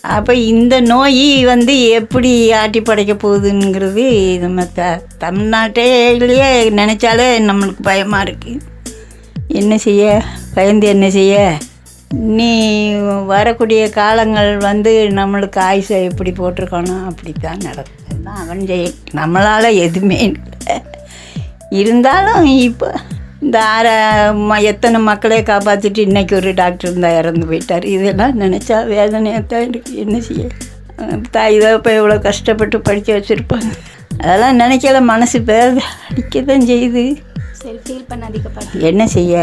அப்போ 0.00 0.34
இந்த 0.34 0.80
நோய் 0.80 1.44
வந்து 1.44 1.88
எப்படி 1.90 2.52
ஆட்டி 2.52 2.80
படைக்க 2.80 3.14
போகுதுங்கிறது 3.14 4.38
நம்ம 4.38 4.64
த 4.64 5.00
தமிழ்நாட்டிலேயே 5.20 6.48
நினச்சாலே 6.80 7.28
நம்மளுக்கு 7.48 7.82
பயமாக 7.82 8.24
இருக்குது 8.24 8.76
என்ன 9.58 9.78
செய்ய? 9.78 10.22
பயந்து 10.54 10.86
என்ன 10.86 11.10
செய்ய? 11.10 11.58
நீ 12.14 12.92
வரக்கூடிய 13.26 13.90
காலங்கள் 13.90 14.56
வந்து 14.56 15.08
நம்மளுக்கு 15.10 15.58
ஆயுசை 15.58 16.02
எப்படி 16.02 16.30
போட்டிருக்கணும். 16.30 17.04
அப்படி 17.04 17.34
தான் 17.40 17.60
நடக்கும் 17.62 18.24
அவன் 18.24 18.58
ஜெய். 18.58 18.94
நம்மளால் 19.14 19.74
எதுவுமே 19.74 20.18
இல்லை. 20.18 20.82
இருந்தாலும் 21.70 22.44
இப்போ 22.44 22.94
இந்த 23.40 23.64
ஆற 23.64 23.88
ம- 24.34 24.62
எத்தனை 24.62 25.00
மக்களே 25.00 25.40
காப்பாற்றிட்டு 25.40 25.98
இன்றைக்கி 25.98 26.34
ஒரு 26.34 26.54
டாக்டர் 26.54 26.90
இருந்தால் 26.90 27.16
இறந்து 27.16 27.46
போயிட்டார். 27.46 27.84
இதெல்லாம் 27.84 28.40
நினச்சா 28.40 28.86
வேதனையாக 28.86 29.42
தான் 29.42 29.70
இருக்குது 29.70 29.94
என்ன 29.94 30.20
செய்ய? 30.20 30.46
தாய் 31.30 31.54
இதை 31.54 31.72
இப்போ 31.72 31.92
எவ்வளோ 31.92 32.18
கஷ்டப்பட்டு 32.18 32.80
படிக்க 32.80 33.18
வச்சுருப்பாங்க. 33.18 33.72
அதெல்லாம் 34.22 34.60
நினைக்கல 34.62 35.00
மனசு 35.12 35.38
பேர் 35.48 35.76
அடிக்க 36.10 36.40
தான் 36.50 36.68
செய்யுது. 36.70 37.04
சரி 37.60 37.78
ஃபீல் 37.84 38.06
பண்ணாதீங்க 38.10 38.48
பாட்டி. 38.56 38.80
என்ன 38.90 39.02
செய்ய? 39.16 39.34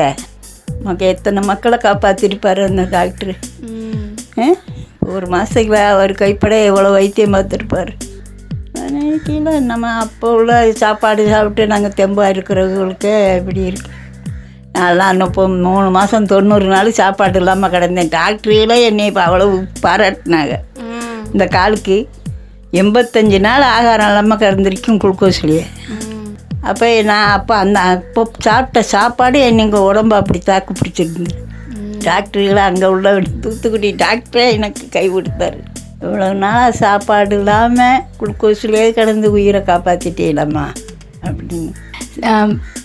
மக்கள் 0.86 1.12
எத்தனை 1.14 1.42
மக்களை 1.50 1.78
காப்பாற்றிருப்பார் 1.86 2.62
அந்த 2.70 2.84
டாக்டரு? 2.96 3.36
ஒரு 5.14 5.26
மாதத்துக்கு 5.34 5.78
அவர் 5.94 6.14
கைப்பட 6.22 6.56
எவ்வளோ 6.70 6.90
வைத்தியம் 6.98 7.36
பார்த்துருப்பார்? 7.36 7.92
நினைக்கல 8.96 9.52
நம்ம 9.70 9.92
அப்போ 10.06 10.28
உள்ள 10.40 10.52
சாப்பாடு 10.82 11.22
சாப்பிட்டு 11.34 11.64
நாங்கள் 11.74 11.96
தெம்பாக 12.00 12.34
இருக்கிறவங்களுக்கு 12.34 13.14
இப்படி 13.40 13.62
இருக்கு. 13.70 13.92
நான்லாம் 14.78 15.22
இப்போ 15.30 15.44
மூணு 15.68 15.90
மாதம் 15.98 16.30
தொண்ணூறு 16.32 16.68
நாள் 16.74 16.90
சாப்பாடு 17.02 17.40
இல்லாமல் 17.42 17.74
கிடந்தேன். 17.76 18.12
டாக்டர்களே 18.18 18.78
என்னை 18.90 19.06
இப்போ 19.12 19.24
அவ்வளவு 19.28 19.56
பாராட்டினாங்க. 19.86 20.56
இந்த 21.34 21.46
காலுக்கு 21.58 21.98
எண்பத்தஞ்சு 22.82 23.40
நாள் 23.48 23.66
ஆகாரம் 23.76 24.10
இல்லாமல் 24.12 24.42
கிடந்திருக்கும் 24.44 25.00
குளுக்கோஸ்லேயே. 25.04 25.66
அப்போ 26.70 26.88
நான் 27.10 27.32
அப்போ 27.38 27.54
அந்த 27.64 27.80
அப்போ 27.94 28.22
சாப்பிட்ட 28.48 28.82
சாப்பாடு 28.94 29.40
எனக்கு 29.50 29.80
உடம்பு 29.90 30.16
அப்படி 30.20 30.40
தாக்கு 30.50 30.74
பிடிச்சிருந்து 30.80 31.34
டாக்டருகளை 32.08 32.62
அங்கே 32.70 32.88
உள்ள 32.94 33.14
தூத்துக்குடி 33.44 33.90
டாக்டரே 34.04 34.46
எனக்கு 34.58 34.84
கை 34.96 35.06
கொடுத்தாரு. 35.16 35.60
இவ்வளோ 36.04 36.28
நாளாக 36.44 36.72
சாப்பாடு 36.84 37.36
இல்லாமல் 37.40 38.02
குளுக்கோஸ்லேயே 38.20 38.88
கிடந்து 39.00 39.30
உயிரை 39.38 39.62
காப்பாற்றிட்டேலம்மா 39.70 40.66
அப்படின்னு. 41.28 41.74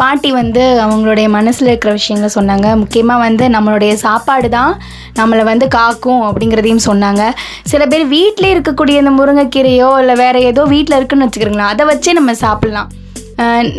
பாட்டி 0.01 0.31
வந்து 0.39 0.63
அவங்களுடைய 0.85 1.27
மனசில் 1.37 1.71
இருக்கிற 1.71 1.93
விஷயங்களை 1.99 2.31
சொன்னாங்க. 2.37 2.69
முக்கியமாக 2.83 3.25
வந்து 3.27 3.45
நம்மளுடைய 3.57 3.93
சாப்பாடு 4.05 4.49
தான் 4.57 4.73
நம்மளை 5.21 5.45
வந்து 5.51 5.69
காக்கும் 5.79 6.23
அப்படிங்கிறதையும் 6.29 6.87
சொன்னாங்க. 6.91 7.25
சில 7.73 7.85
பேர் 7.93 8.07
வீட்டிலே 8.17 8.51
இருக்கக்கூடிய 8.55 9.03
இந்த 9.03 9.13
முருங்கைக்கீரையோ 9.19 9.91
இல்லை 10.03 10.17
வேறு 10.23 10.41
ஏதோ 10.53 10.65
வீட்டில் 10.75 10.99
இருக்குன்னு 10.99 11.29
வச்சுக்கிறீங்களா 11.29 11.69
அதை 11.75 11.87
வச்சே 11.93 12.15
நம்ம 12.21 12.35
சாப்பிட்லாம். 12.47 12.91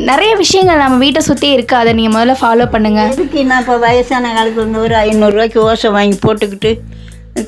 நிறைய 0.10 0.32
விஷயங்கள் 0.44 0.82
நம்ம 0.84 0.96
வீட்டை 1.04 1.22
சுற்றி 1.28 1.48
இருக்குது 1.56 1.80
அதை 1.82 1.92
நீங்கள் 1.98 2.14
முதல்ல 2.14 2.36
ஃபாலோ 2.40 2.66
பண்ணுங்கள் 2.76 3.12
இதுக்கு 3.16 3.42
நான் 3.50 3.62
இப்போ 3.64 3.76
வயசான 3.84 4.32
காலத்தில் 4.38 4.64
வந்து 4.64 4.80
ஒரு 4.86 4.96
ஐநூறுரூவாய்க்கு 5.02 5.60
ஓசை 5.66 5.90
வாங்கி 5.98 6.18
போட்டுக்கிட்டு 6.24 6.72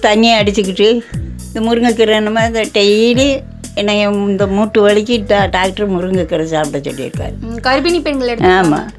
தண்ணியை 0.06 0.36
அடிச்சுக்கிட்டு 0.42 0.90
இந்த 1.48 1.62
முருங்கைக்கீரை 1.68 2.20
நம்ம 2.28 2.66
டெய்லி 2.78 3.28
என்னை 3.80 3.94
இந்த 4.32 4.46
மூட்டு 4.56 4.80
வலிக்கு 4.86 5.16
டாக்டர் 5.56 5.92
முருங்கைக்கீரை 5.94 6.46
சாப்பிட 6.54 6.80
சொல்லியிருக்காரு. 6.88 7.36
கர்ப்பிணி 7.68 8.00
பெண்கள் 8.08 8.52
ஆமாம் 8.58 8.90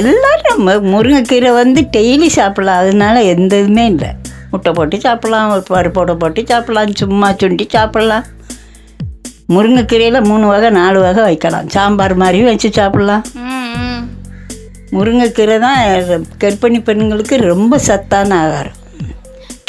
எல்லாரும் 0.00 0.62
முருங்கைக்கீரை 0.92 1.50
வந்து 1.62 1.80
டெய்லி 1.96 2.28
சாப்பிடலாம். 2.38 2.80
அதனால 2.84 3.22
எந்த 3.34 3.52
இதுவுமே 3.62 3.84
இல்லை. 3.94 4.10
முட்டை 4.52 4.72
போட்டு 4.78 4.96
சாப்பிடலாம் 5.06 5.52
பருப்போட 5.70 6.12
போட்டு 6.22 6.42
சாப்பிடலாம் 6.50 6.98
சும்மா 7.02 7.28
சுண்டி 7.40 7.66
சாப்பிடலாம். 7.76 8.26
முருங்கைக்கீரையில் 9.54 10.26
மூணு 10.28 10.44
வகை 10.52 10.68
நாலு 10.78 10.98
வகை 11.06 11.22
வைக்கலாம். 11.30 11.68
சாம்பார் 11.74 12.14
மாதிரியும் 12.22 12.50
வச்சு 12.50 12.70
சாப்பிடலாம். 12.78 13.24
முருங்கைக்கீரை 14.96 15.56
தான் 15.66 15.78
கர்ப்பிணி 16.42 16.78
பெண்களுக்கு 16.88 17.36
ரொம்ப 17.50 17.78
சத்தான 17.88 18.36
ஆகாரம். 18.44 18.78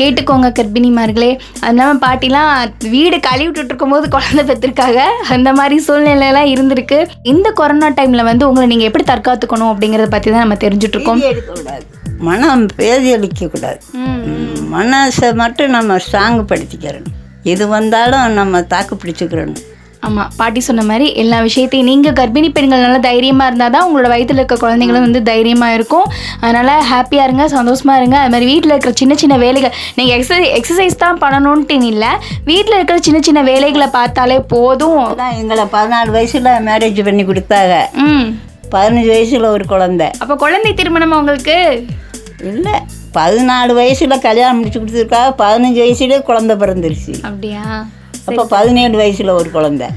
கேட்டுக்கோங்க 0.01 0.47
கர்ப்பிணிமார்களே. 0.59 1.31
அது 1.63 1.73
இல்லாமல் 1.73 2.01
பாட்டிலாம் 2.05 2.51
வீடு 2.93 3.17
கழுவி 3.27 3.45
விட்டுட்டு 3.47 3.71
இருக்கும்போது 3.71 4.07
குழந்தை 4.15 4.43
பெற்றிருக்காங்க. 4.49 5.01
அந்த 5.35 5.49
மாதிரி 5.59 5.75
சூழ்நிலையெல்லாம் 5.87 6.51
இருந்திருக்கு. 6.53 6.99
இந்த 7.33 7.49
கொரோனா 7.59 7.89
டைமில் 7.99 8.27
வந்து 8.29 8.47
உங்களை 8.49 8.67
நீங்கள் 8.71 8.89
எப்படி 8.91 9.05
தற்காத்துக்கணும் 9.11 9.71
அப்படிங்கிறத 9.73 10.09
பற்றி 10.15 10.31
தான் 10.31 10.45
நம்ம 10.45 10.57
பேதி 10.63 10.89
எடுக்கக்கூடாது. 11.33 11.85
மனம் 12.27 12.65
பேதி 12.79 13.09
அளிக்கக்கூடாது. 13.15 13.79
மனசை 14.75 15.29
மட்டும் 15.43 15.73
நம்ம 15.77 15.97
ஸ்ட்ராங் 16.03 16.37
படுத்திக்கிறணும். 16.51 17.15
எது 17.53 17.63
வந்தாலும் 17.73 18.37
நம்ம 18.39 18.61
தாக்கு 18.73 18.95
பிடிச்சிக்கிறணும். 19.01 19.63
ஆமாம் 20.05 20.29
பாட்டி 20.37 20.59
சொன்ன 20.59 20.83
மாதிரி 20.83 21.05
எல்லா 21.21 21.37
விஷயத்தையும் 21.39 21.87
நீங்கள் 21.91 22.15
கர்ப்பிணி 22.19 22.49
பெண்கள் 22.49 22.83
நல்லா 22.85 22.99
தைரியமாக 23.07 23.47
இருந்தால் 23.47 23.73
தான் 23.75 23.85
உங்களோட 23.87 24.09
வயித்துல 24.13 24.41
இருக்க 24.41 24.55
குழந்தைங்களும் 24.55 25.05
வந்து 25.07 25.21
தைரியமாக 25.23 25.73
இருக்கும். 25.73 26.07
அதனால் 26.41 26.83
ஹாப்பியாக 26.91 27.27
இருங்க 27.27 27.47
சந்தோஷமாக 27.47 27.99
இருங்க. 27.99 28.17
அது 28.19 28.29
மாதிரி 28.29 28.49
வீட்டில் 28.51 28.73
இருக்கிற 28.73 28.93
சின்ன 28.93 29.15
சின்ன 29.15 29.37
வேலைகள் 29.37 29.73
நீங்கள் 29.95 30.15
எக்ஸசைஸ் 30.17 30.53
எக்ஸசைஸ் 30.59 30.97
தான் 30.97 31.21
பண்ணணுன்ட்டு 31.23 31.77
இல்லை 31.91 32.11
வீட்டில் 32.45 32.77
இருக்கிற 32.77 32.97
சின்ன 32.99 33.19
சின்ன 33.19 33.43
வேலைகளை 33.43 33.87
பார்த்தாலே 33.87 34.39
போதும். 34.39 35.03
அதான் 35.05 35.37
எங்களை 35.37 35.65
பதினாலு 35.77 36.11
வயசில் 36.11 36.51
மேரேஜ் 36.67 37.03
பண்ணி 37.03 37.23
கொடுத்தாங்க. 37.23 37.73
ம். 37.93 38.27
பதினஞ்சு 38.71 39.07
வயசில் 39.07 39.43
ஒரு 39.45 39.65
குழந்தை. 39.65 40.07
அப்போ 40.19 40.35
குழந்தை 40.35 40.73
திருமணம் 40.73 41.11
உங்களுக்கு? 41.11 41.57
இல்லை 42.43 42.75
பதினாலு 43.13 43.73
வயசில் 43.73 44.23
கல்யாணம் 44.27 44.57
முடிச்சு 44.57 44.79
கொடுத்துருக்காங்க 44.79 45.33
பதினஞ்சு 45.37 45.79
வயசுலேயே 45.83 46.21
குழந்தை 46.21 46.55
பிறந்துருச்சு. 46.55 47.13
அப்படியா? 47.23 47.63
அப்போ 48.27 48.43
பதினேழு 48.55 48.95
வயசில் 49.01 49.37
ஒரு 49.39 49.49
குழந்தை. 49.55 49.87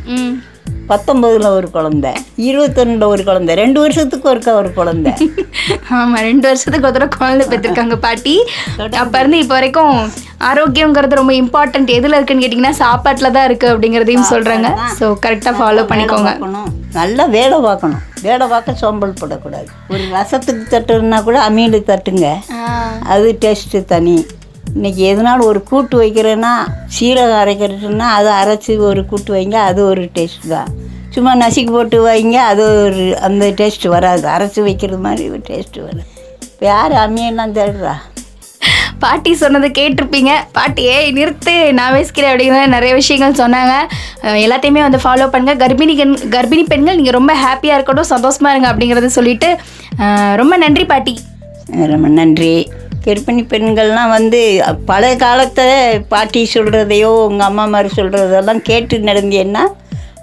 பத்தொம்பதில் 0.90 1.46
ஒரு 1.56 1.68
குழந்தை. 1.74 2.10
இருபத்தொன்னில் 2.48 3.04
ஒரு 3.14 3.22
குழந்தை. 3.28 3.52
ரெண்டு 3.60 3.78
வருஷத்துக்கு 3.84 4.26
ஒருக்கா 4.32 4.52
ஒரு 4.60 4.70
குழந்தை. 4.78 5.12
ஆமாம் 5.98 6.22
ரெண்டு 6.28 6.46
வருஷத்துக்கு 6.48 6.86
ஒரு 6.88 6.94
தடவை 6.96 7.08
குழந்தை 7.16 7.44
பெற்றிருக்காங்க 7.50 7.96
பாட்டி. 8.06 8.34
அப்போ 9.02 9.16
இருந்து 9.22 9.40
இப்போ 9.42 9.54
வரைக்கும் 9.58 9.92
ஆரோக்கியங்கிறது 10.50 11.20
ரொம்ப 11.20 11.34
இம்பார்ட்டன்ட் 11.42 11.90
எதில் 11.96 12.16
இருக்குன்னு 12.16 12.44
கேட்டிங்கன்னா 12.44 12.74
சாப்பாட்டில் 12.84 13.34
தான் 13.36 13.46
இருக்குது 13.48 13.72
அப்படிங்கிறதையும் 13.74 14.30
சொல்கிறாங்க 14.32 14.70
ஸோ 15.00 15.08
கரெக்டாக 15.26 15.54
ஃபாலோ 15.60 15.84
பண்ணிக்கோங்க. 15.92 16.32
நல்லா 16.98 17.26
வேலை 17.36 17.58
பார்க்கணும். 17.68 18.02
வேலை 18.28 18.46
பார்க்க 18.54 18.80
சோம்பல் 18.82 19.18
படக்கூடாது. 19.22 19.68
ஒரு 19.94 20.04
ரசத்துக்கு 20.16 20.64
தட்டுன்னா 20.74 21.20
கூட 21.28 21.38
அமீலு 21.50 21.80
தட்டுங்க. 21.92 22.28
அது 23.14 23.28
டேஸ்ட்டு 23.44 23.84
தனி. 23.94 24.18
இன்னைக்கு 24.76 25.02
எதனாலும் 25.10 25.48
ஒரு 25.50 25.60
கூட்டு 25.70 25.94
வைக்கிறேன்னா 26.00 26.52
சீரகம் 26.96 27.40
அரைக்கிறதுன்னா 27.42 28.08
அதை 28.18 28.32
அரைச்சி 28.42 28.72
ஒரு 28.90 29.02
கூட்டு 29.10 29.30
வைங்க 29.36 29.56
அது 29.70 29.80
ஒரு 29.92 30.02
டேஸ்ட் 30.16 30.46
தான். 30.54 30.68
சும்மா 31.14 31.32
நசுக்கி 31.42 31.72
போட்டு 31.76 31.98
வைங்க 32.06 32.36
அது 32.50 32.64
ஒரு 32.84 33.04
அந்த 33.28 33.46
டேஸ்ட் 33.60 33.86
வராது. 33.94 34.26
அரைச்சி 34.34 34.60
வைக்கிறது 34.66 35.00
மாதிரி 35.06 35.24
ஒரு 35.34 35.42
டேஸ்ட் 35.50 35.78
வராது 35.86 36.04
இப்போ 36.50 36.66
யார் 36.74 36.94
அம்மியெல்லாம் 37.04 37.56
தேடுறா? 37.58 37.94
பாட்டி 39.02 39.32
சொன்னதை 39.42 39.68
கேட்டிருப்பீங்க. 39.78 40.32
பாட்டி 40.56 40.82
ஏய் 40.94 41.10
நிறுத்து. 41.18 41.54
நான் 41.78 41.94
பேசிக்கிறேன் 41.96 42.32
அப்படிங்கிற 42.32 42.62
நிறைய 42.76 42.92
விஷயங்கள் 43.00 43.40
சொன்னாங்க. 43.42 43.74
எல்லாத்தையுமே 44.44 44.82
வந்து 44.86 45.00
ஃபாலோ 45.04 45.28
பண்ணுங்க. 45.34 45.54
கர்ப்பிணி 45.64 45.94
பெண் 46.00 46.16
கர்ப்பிணி 46.36 46.64
பெண்கள் 46.72 46.98
நீங்கள் 47.00 47.18
ரொம்ப 47.18 47.34
ஹாப்பியாக 47.44 47.78
இருக்கட்டும் 47.78 48.12
சந்தோஷமா 48.14 48.52
இருங்க 48.54 48.70
அப்படிங்கிறத 48.72 49.10
சொல்லிட்டு 49.18 49.50
ரொம்ப 50.42 50.56
நன்றி 50.64 50.86
பாட்டி. 50.92 51.14
ரொம்ப 51.92 52.08
நன்றி. 52.18 52.52
கர்ப்பிணி 53.04 53.42
பெண்கள்லாம் 53.52 54.14
வந்து 54.16 54.40
பழைய 54.86 55.16
காலத்தை 55.16 55.66
பாட்டி 56.12 56.40
சொல்கிறதையோ 56.54 57.10
உங்கள் 57.28 57.46
அம்மா 57.46 57.64
மாதிரி 57.74 57.90
சொல்கிறதெல்லாம் 57.96 58.60
கேட்டு 58.70 58.98
நடந்தீங்கன்னா 59.10 59.64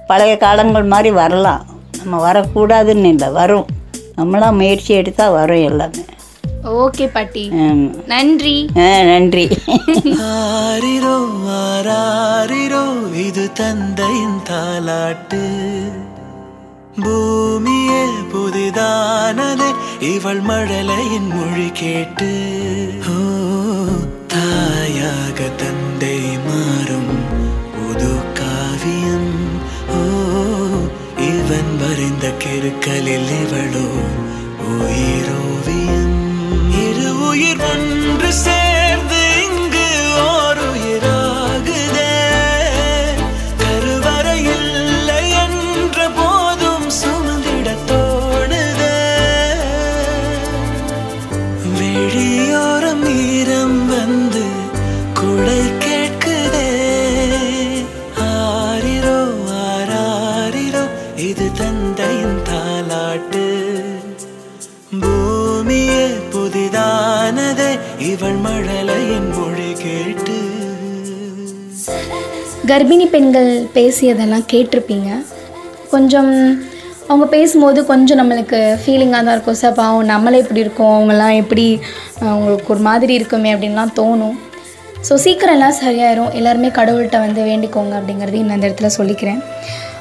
பழைய 0.07 0.33
காலங்கள் 0.37 0.91
மாதிரி 0.93 1.11
வரலாம். 1.21 1.63
நம்ம 1.97 2.19
வரக்கூடாதுன்னு 2.25 3.11
இல்லை 3.13 3.29
வரும். 3.39 3.67
நம்மளாம் 4.17 4.59
முயற்சி 4.59 4.91
எடுத்தால் 4.93 5.37
வரும் 5.37 5.63
எல்லாமே. 5.69 6.03
ஓகே 6.83 7.05
பாட்டி. 7.13 7.43
நன்றி. 8.13 8.55
ஆ 8.77 8.87
நன்றி. 9.11 9.45
ஆரிரோ 10.27 11.17
ஆராரிரோ 11.59 12.83
இது 13.25 13.45
தந்தையின் 13.61 14.39
தாலாட்டு 14.49 15.41
பூமியே 17.03 18.03
புதிதானது 18.31 19.67
இவள் 20.11 20.41
மழலையின் 20.41 21.27
மொழி 21.33 21.69
கேட்டு 21.79 22.29
தாயாக 24.33 25.39
தந்தை 25.61 26.19
மாறும் 26.45 27.11
புது 27.75 28.11
காவியம். 28.39 29.33
ஓ 29.97 29.99
இவன் 31.31 31.73
வரைந்த 31.81 32.25
கெருக்களில் 32.43 33.29
இவளோ 33.41 33.87
உயிரோவியம். 34.71 36.15
இரு 36.85 37.09
உயிர் 37.29 37.63
ஒன்று 37.71 37.94
கர்ப்பிணி 72.69 73.05
பெண்கள் 73.13 73.49
பேசியதெல்லாம் 73.75 74.45
கேட்டிருப்பீங்க. 74.51 75.09
கொஞ்சம் 75.93 76.31
அவங்க 77.07 77.25
பேசும்போது 77.33 77.79
கொஞ்சம் 77.89 78.19
நம்மளுக்கு 78.19 78.59
ஃபீலிங்காக 78.81 79.21
தான் 79.25 79.35
இருக்கும். 79.35 79.59
சார் 79.61 79.75
பாவம் 79.79 80.09
நம்மளே 80.11 80.37
இப்படி 80.43 80.63
இருக்கோம்? 80.65 80.93
அவங்கெல்லாம் 80.95 81.35
எப்படி 81.41 81.65
அவங்களுக்கு 82.29 82.71
ஒரு 82.75 82.83
மாதிரி 82.89 83.13
இருக்குமே 83.19 83.49
அப்படின்லாம் 83.55 83.95
தோணும். 83.99 84.37
ஸோ 85.07 85.15
சீக்கிரம் 85.25 85.55
எல்லாம் 85.57 85.79
சரியாயிரும். 85.83 86.31
எல்லாருமே 86.39 86.71
கடவுள்கிட்ட 86.79 87.19
வந்து 87.25 87.41
வேண்டிக்கோங்க 87.49 87.93
அப்படிங்கிறதையும் 87.99 88.47
நான் 88.49 88.59
இந்த 88.59 88.69
இடத்துல 88.69 88.91
சொல்லிக்கிறேன். 88.99 89.41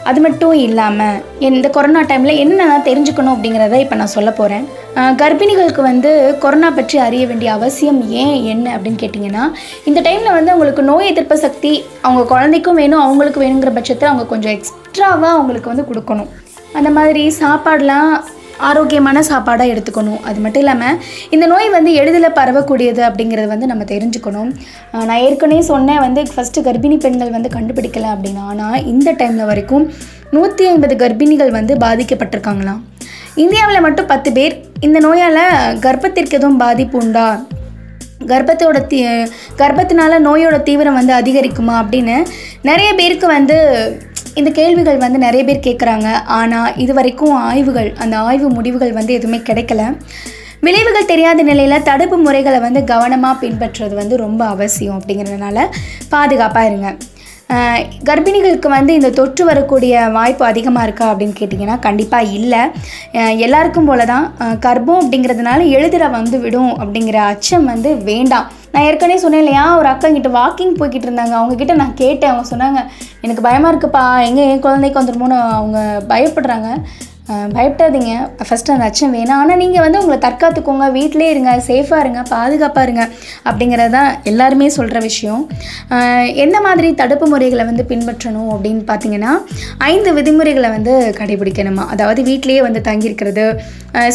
அது 0.04 0.20
மட்டும் 0.20 0.52
இல்லாமல் 0.52 1.22
இந்த 1.38 1.68
கொரோனா 1.68 2.00
டைமில் 2.00 2.36
என்னென்ன 2.36 2.78
தெரிஞ்சுக்கணும் 2.84 3.34
அப்படிங்கிறத 3.34 3.78
இப்போ 3.78 3.96
நான் 3.96 4.14
சொல்ல 4.14 4.30
போகிறேன் 4.30 4.64
கர்ப்பிணிகளுக்கு 4.94 5.82
வந்து 5.82 6.10
கொரோனா 6.38 6.70
பற்றி 6.70 6.98
அறிய 6.98 7.26
வேண்டிய 7.26 7.52
அவசியம் 7.52 8.00
ஏன் 8.08 8.44
என்ன 8.44 8.76
அப்படின்னு 8.76 9.02
கேட்டிங்கன்னா 9.04 9.44
இந்த 9.84 10.00
டைமில் 10.00 10.36
வந்து 10.36 10.50
அவங்களுக்கு 10.50 10.82
நோய் 10.82 11.06
எதிர்ப்பு 11.06 11.38
சக்தி 11.38 11.84
அவங்க 12.02 12.24
குழந்தைக்கும் 12.24 12.74
வேணும் 12.74 13.00
அவங்களுக்கு 13.00 13.42
வேணுங்கிற 13.42 13.72
பட்சத்தில் 13.74 14.08
அவங்க 14.08 14.26
கொஞ்சம் 14.26 14.52
எக்ஸ்ட்ராவாக 14.52 15.34
அவங்களுக்கு 15.36 15.72
வந்து 15.72 15.86
கொடுக்கணும். 15.90 16.30
அந்த 16.72 16.90
மாதிரி 16.90 17.34
சாப்பாடெலாம் 17.40 18.12
ஆரோக்கியமான 18.68 19.22
சாப்பாடாக 19.30 19.72
எடுத்துக்கணும். 19.74 20.20
அது 20.28 20.38
மட்டும் 20.44 20.62
இல்லாமல் 20.64 20.98
இந்த 21.30 21.46
நோய் 21.52 21.68
வந்து 21.76 21.92
எளிதில் 22.00 22.36
பரவக்கூடியது 22.40 23.02
அப்படிங்கிறது 23.08 23.48
வந்து 23.54 23.66
நம்ம 23.72 23.84
தெரிஞ்சுக்கணும். 23.92 24.50
நான் 25.08 25.22
ஏற்கனவே 25.26 25.60
சொன்னேன் 25.72 26.02
வந்து 26.06 26.22
ஃபஸ்ட்டு 26.34 26.64
கர்ப்பிணி 26.68 26.98
பெண்கள் 27.06 27.34
வந்து 27.36 27.50
கண்டுபிடிக்கல 27.56 28.12
அப்படின்னா 28.14 28.44
ஆனால் 28.52 28.84
இந்த 28.92 29.12
டைமில் 29.12 29.50
வரைக்கும் 29.52 29.86
நூற்றி 30.36 30.66
ஐம்பது 30.66 30.94
கர்ப்பிணிகள் 31.02 31.56
வந்து 31.58 31.74
பாதிக்கப்பட்டிருக்காங்களாம். 31.86 32.80
இந்தியாவில் 33.44 33.84
மட்டும் 33.86 34.10
பத்து 34.12 34.32
பேர். 34.32 34.54
இந்த 34.80 34.98
நோயால் 34.98 35.42
கர்ப்பத்திற்கு 35.86 36.38
எதுவும் 36.38 36.62
பாதிப்பு 36.64 36.98
உண்டா? 36.98 37.26
கர்ப்பத்தோட 38.30 38.78
தீ 38.90 38.98
கர்ப்பத்தினால 39.60 40.18
நோயோட 40.26 40.56
தீவிரம் 40.68 40.98
வந்து 40.98 41.12
அதிகரிக்குமா 41.20 41.74
அப்படின்னு 41.82 42.16
நிறைய 42.68 42.90
பேருக்கு 43.00 43.26
வந்து 43.26 43.56
இந்த 44.40 44.50
கேள்விகள் 44.58 45.02
வந்து 45.02 45.18
நிறைய 45.24 45.42
பேர் 45.48 45.66
கேட்குறாங்க 45.66 46.08
ஆனால் 46.36 46.76
இது 46.84 46.92
வரைக்கும் 46.98 47.34
ஆய்வுகள் 47.48 47.90
அந்த 48.02 48.14
ஆய்வு 48.28 48.48
முடிவுகள் 48.56 48.96
வந்து 48.98 49.12
எதுவுமே 49.18 49.38
கிடைக்கல. 49.48 49.82
விளைவுகள் 50.66 51.10
தெரியாத 51.10 51.40
நிலையில் 51.42 51.84
தடுப்பு 51.88 52.16
முறைகளை 52.16 52.58
வந்து 52.66 52.80
கவனமாக 52.92 53.40
பின்பற்றுறது 53.42 53.94
வந்து 54.00 54.16
ரொம்ப 54.16 54.42
அவசியம் 54.54 54.96
அப்படிங்கிறதுனால 54.98 55.66
பாதுகாப்பாக 56.14 56.68
இருங்க. 56.70 56.90
கர்ப்பிணிகளுக்கு 58.08 58.68
வந்து 58.74 58.92
இந்த 58.98 59.10
தொற்று 59.18 59.42
வரக்கூடிய 59.48 59.94
வாய்ப்பு 60.16 60.44
அதிகமாக 60.50 60.86
இருக்கா 60.86 61.06
அப்படின்னு 61.12 61.36
கேட்டிங்கன்னா 61.40 61.76
கண்டிப்பாக 61.86 62.32
இல்லை. 62.38 62.62
எல்லாருக்கும் 63.46 63.88
போல 63.90 64.04
தான் 64.12 64.26
கர்ப்பம் 64.66 65.00
அப்படிங்கிறதுனால 65.02 65.60
எழுதுற 65.76 66.04
வந்து 66.18 66.38
விடும் 66.44 66.72
அப்படிங்கிற 66.82 67.18
அச்சம் 67.32 67.70
வந்து 67.72 67.90
வேண்டாம். 68.10 68.48
நான் 68.72 68.86
ஏற்கனவே 68.88 69.22
சொன்னேன் 69.24 69.42
இல்லையா 69.44 69.64
ஒரு 69.80 69.88
அக்கா 69.92 70.08
கிட்ட 70.16 70.30
வாக்கிங் 70.40 70.78
போய்கிட்டு 70.80 71.08
இருந்தாங்க. 71.08 71.34
அவங்கக்கிட்ட 71.40 71.74
நான் 71.82 71.98
கேட்டேன். 72.02 72.30
அவங்க 72.32 72.48
சொன்னாங்க 72.52 72.80
எனக்கு 73.26 73.46
பயமாக 73.48 73.72
இருக்குப்பா. 73.72 74.04
எங்கே 74.28 74.44
என் 74.52 74.64
குழந்தைக்கு 74.66 75.00
வந்துருமோன்னு 75.00 75.38
அவங்க 75.58 75.78
பயப்படுறாங்க. 76.12 76.70
பயப்படாதீங்க. 77.54 78.14
ஃபஸ்ட்டு 78.46 78.72
அந்த 78.74 78.86
அச்சம் 78.88 79.14
வேணாம். 79.16 79.40
ஆனால் 79.42 79.60
நீங்கள் 79.62 79.84
வந்து 79.84 80.00
உங்களை 80.02 80.18
தற்காத்துக்கோங்க. 80.24 80.86
வீட்டிலே 80.96 81.28
இருங்க. 81.34 81.52
சேஃபாக 81.68 82.02
இருங்க. 82.04 82.22
பாதுகாப்பாக 82.32 82.86
இருங்க. 82.86 83.04
அப்படிங்கிறது 83.48 83.92
தான் 83.96 84.10
எல்லாருமே 84.30 84.68
சொல்கிற 84.78 84.98
விஷயம். 85.08 85.42
என்ன 86.44 86.52
எந்த 86.54 86.66
மாதிரி 86.66 86.88
தடுப்பு 87.00 87.26
முறைகளை 87.30 87.64
வந்து 87.68 87.84
பின்பற்றணும் 87.90 88.50
அப்படின்னு 88.54 88.82
பார்த்தீங்கன்னா 88.90 89.32
ஐந்து 89.92 90.10
விதிமுறைகளை 90.18 90.68
வந்து 90.74 90.92
கடைபிடிக்கணுமா? 91.18 91.84
அதாவது 91.94 92.20
வீட்டிலேயே 92.28 92.60
வந்து 92.66 92.80
தங்கியிருக்கிறது 92.88 93.46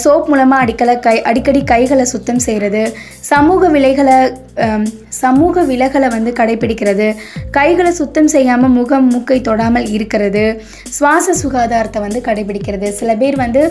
சோப் 0.03 0.29
மூலமாக 0.31 0.63
அடிக்கலை 0.65 0.95
கை 1.07 1.15
அடிக்கடி 1.31 1.61
கைகளை 1.73 2.05
சுத்தம் 2.13 2.45
செய்கிறது 2.47 2.83
சமூக 3.31 3.69
விலைகளை 3.75 4.17
சமூக 5.23 5.63
விலகலை 5.71 6.09
வந்து 6.15 6.31
கடைபிடிக்கிறது. 6.39 7.07
கைகளை 7.57 7.91
சுத்தம் 8.01 8.31
செய்யாமல் 8.35 8.75
முகம் 8.79 9.07
மூக்கை 9.13 9.39
தொடாமல் 9.47 9.87
இருக்கிறது. 9.95 10.43
சுவாச 10.97 11.35
சுகாதாரத்தை 11.43 12.01
வந்து 12.07 12.21
கடைபிடிக்கிறது. 12.27 12.89
சில 12.99 13.13
பேர் 13.23 13.37
வந்து 13.45 13.63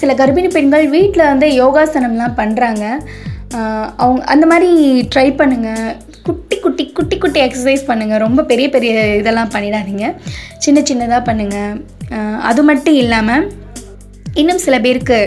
சில 0.00 0.10
கர்ப்பிணி 0.18 0.50
பெண்கள் 0.56 0.86
வீட்டில் 0.96 1.30
வந்து 1.32 1.46
யோகாசனம்லாம் 1.62 2.38
பண்ணுறாங்க 2.40 2.84
அவங்க 4.02 4.20
அந்த 4.32 4.44
மாதிரி 4.50 4.70
ட்ரை 5.12 5.28
பண்ணுங்கள் 5.40 5.90
குட்டி 6.26 6.56
குட்டி 6.64 6.84
குட்டி 6.98 7.16
குட்டி 7.22 7.40
எக்ஸசைஸ் 7.46 7.82
பண்ணுங்கள் 7.88 8.22
ரொம்ப 8.24 8.40
பெரிய 8.50 8.66
பெரிய 8.74 8.92
இதெல்லாம் 9.20 9.52
பண்ணிடாதீங்க. 9.54 10.06
சின்ன 10.64 10.78
சின்னதாக 10.90 11.20
பண்ணுங்கள் 11.28 11.74
அது 12.50 12.62
மட்டும் 12.70 12.96
இல்லாமல் 13.02 13.44
இன்னும் 14.40 14.62
சில 14.66 14.76
பேருக்கு 14.86 15.18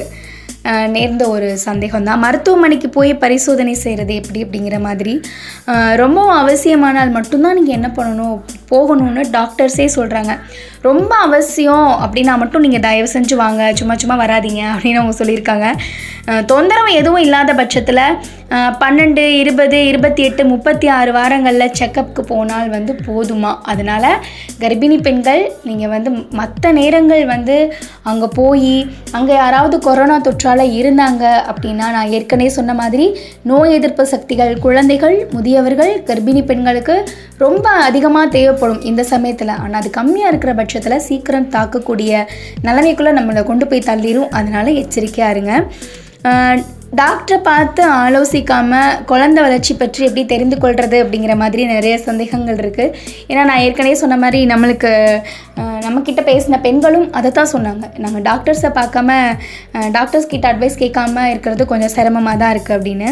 நேர்ந்த 0.88 1.24
ஒரு 1.30 1.58
சந்தேகம் 1.58 2.04
தான் 2.04 2.20
மருத்துவமனைக்கு 2.20 2.90
போய் 2.90 3.12
பரிசோதனை 3.14 3.74
செய்கிறது 3.76 4.14
எப்படி 4.16 4.40
அப்படிங்கிற 4.44 4.80
மாதிரி. 4.80 5.14
ரொம்பவும் 5.96 6.38
அவசியமானால் 6.38 7.10
மட்டும்தான் 7.10 7.58
நீங்கள் 7.60 7.78
என்ன 7.80 7.90
பண்ணணும் 7.98 8.38
போகணும்னு 8.72 9.24
டாக்டர்ஸே 9.32 9.88
சொல்கிறாங்க 9.96 10.34
ரொம்ப 10.88 11.12
அவசியம் 11.28 11.90
அப்படின்னா 12.04 12.34
மட்டும் 12.42 12.66
நீங்கள் 12.66 12.86
தயவு 12.88 13.10
செஞ்சு 13.16 13.36
வாங்க 13.44 13.62
சும்மா 13.80 13.96
சும்மா 14.02 14.18
வராதீங்க 14.24 14.62
அப்படின்னு 14.74 15.02
அவங்க 15.02 15.16
சொல்லியிருக்காங்க. 15.22 15.68
தொந்தரவு 16.50 16.92
எதுவும் 17.00 17.24
இல்லாத 17.26 17.52
பட்சத்தில் 17.60 18.04
பன்னெண்டு 18.82 19.24
இருபது 19.40 19.78
இருபத்தி 19.90 20.22
எட்டு 20.28 20.42
முப்பத்தி 20.52 20.88
ஆறு 20.96 21.12
வாரங்களில் 21.18 21.74
செக்கப்புக்கு 21.80 22.24
போனால் 22.32 22.70
வந்து 22.74 22.94
போதுமா? 23.08 23.52
அதனால் 23.72 24.10
கர்ப்பிணி 24.62 24.98
பெண்கள் 25.06 25.42
நீங்கள் 25.68 25.92
வந்து 25.94 26.12
மற்ற 26.40 26.72
நேரங்கள் 26.80 27.24
வந்து 27.34 27.56
அங்கே 28.12 28.28
போய் 28.40 28.76
அங்கே 29.20 29.34
யாராவது 29.42 29.78
கொரோனா 29.88 30.18
தொற்றால் 30.28 30.64
இருந்தாங்க 30.80 31.24
அப்படின்னா 31.52 31.88
நான் 31.96 32.14
ஏற்கனவே 32.18 32.52
சொன்ன 32.58 32.76
மாதிரி 32.82 33.08
நோய் 33.52 33.76
எதிர்ப்பு 33.78 34.06
சக்திகள் 34.14 34.54
குழந்தைகள் 34.66 35.18
முதியவர்கள் 35.36 35.94
கர்ப்பிணி 36.10 36.44
பெண்களுக்கு 36.52 36.98
ரொம்ப 37.46 37.68
அதிகமாக 37.88 38.34
தேவைப்படும் 38.38 38.86
இந்த 38.92 39.02
சமயத்தில். 39.14 39.56
ஆனால் 39.64 39.80
அது 39.82 39.92
கம்மியாக 40.00 40.32
இருக்கிற 40.34 40.54
பட்சத்தில் 40.68 41.06
சீக்கிரம் 41.08 41.52
தாக்கக்கூடிய 41.54 42.12
நிலைமைக்குள்ளே 42.66 43.12
நம்மளை 43.18 43.42
கொண்டு 43.50 43.66
போய் 43.70 43.88
தள்ளிடும் 43.90 44.34
அதனால 44.38 44.72
எச்சரிக்கையாக 44.82 45.34
இருங்க. 45.36 45.54
டாக்டரை 46.96 47.38
பார்த்து 47.48 47.82
ஆலோசிக்காமல் 48.02 49.00
குழந்தை 49.06 49.40
வளர்ச்சி 49.44 49.74
பற்றி 49.74 50.02
எப்படி 50.08 50.24
தெரிந்து 50.26 50.58
கொள்வது 50.64 50.98
அப்படிங்கிற 51.04 51.34
மாதிரி 51.42 51.64
நிறைய 51.72 51.96
சந்தேகங்கள் 52.06 52.60
இருக்குது 52.64 52.94
ஏன்னா 53.30 53.44
நான் 53.50 53.64
ஏற்கனவே 53.66 53.96
சொன்ன 54.02 54.18
மாதிரி 54.18 54.40
நம்மளுக்கு 54.52 54.92
நம்மக்கிட்ட 55.86 56.22
பேசின 56.30 56.60
பெண்களும் 56.66 57.08
அதை 57.18 57.30
தான் 57.32 57.52
சொன்னாங்க. 57.54 57.86
நாங்கள் 58.04 58.24
டாக்டர்ஸை 58.30 58.72
பார்க்காம 58.80 59.10
டாக்டர்ஸ் 59.98 60.32
கிட்ட 60.34 60.48
அட்வைஸ் 60.54 60.82
கேட்காம 60.84 61.26
இருக்கிறது 61.34 61.66
கொஞ்சம் 61.72 61.94
சிரமமாக 61.98 62.42
தான் 62.44 62.54
இருக்குது 62.56 62.78
அப்படின்னு. 62.78 63.10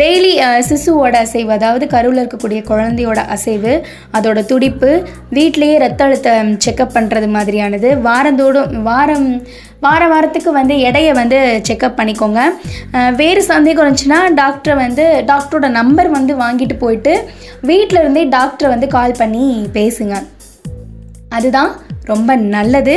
டெய்லி 0.00 0.32
சிசுவோட 0.68 1.14
அசைவு 1.26 1.52
அதாவது 1.52 1.86
கருவில் 1.94 2.20
இருக்கக்கூடிய 2.22 2.60
குழந்தையோட 2.70 3.20
அசைவு 3.36 3.72
அதோட 4.18 4.40
துடிப்பு 4.52 4.90
வீட்லேயே 5.38 5.76
ரத்த 5.84 6.04
அழுத்தம் 6.04 6.52
செக்கப் 6.66 6.94
பண்ணுறது 6.96 7.28
மாதிரியானது 7.36 7.90
வாரந்தோடும் 8.08 8.76
வாரம் 8.82 9.28
வார 9.84 10.02
வாரத்துக்கு 10.12 10.50
வந்து 10.58 10.74
எடையை 10.88 11.12
வந்து 11.20 11.38
செக்கப் 11.68 11.98
பண்ணிக்கோங்க. 11.98 12.40
வேறு 13.20 13.42
சந்தேகம் 13.52 13.84
இருந்துச்சுன்னா 13.84 14.18
டாக்டரை 14.40 14.74
வந்து 14.84 15.04
டாக்டரோட 15.30 15.68
நம்பர் 15.78 16.10
வந்து 16.16 16.34
வாங்கிட்டு 16.42 16.76
போயிட்டு 16.82 17.14
வீட்டில் 17.70 18.02
இருந்தே 18.02 18.24
டாக்டரை 18.36 18.70
வந்து 18.74 18.88
கால் 18.96 19.18
பண்ணி 19.22 19.46
பேசுங்க. 19.78 20.16
அதுதான் 21.38 21.72
ரொம்ப 22.10 22.30
நல்லது. 22.54 22.94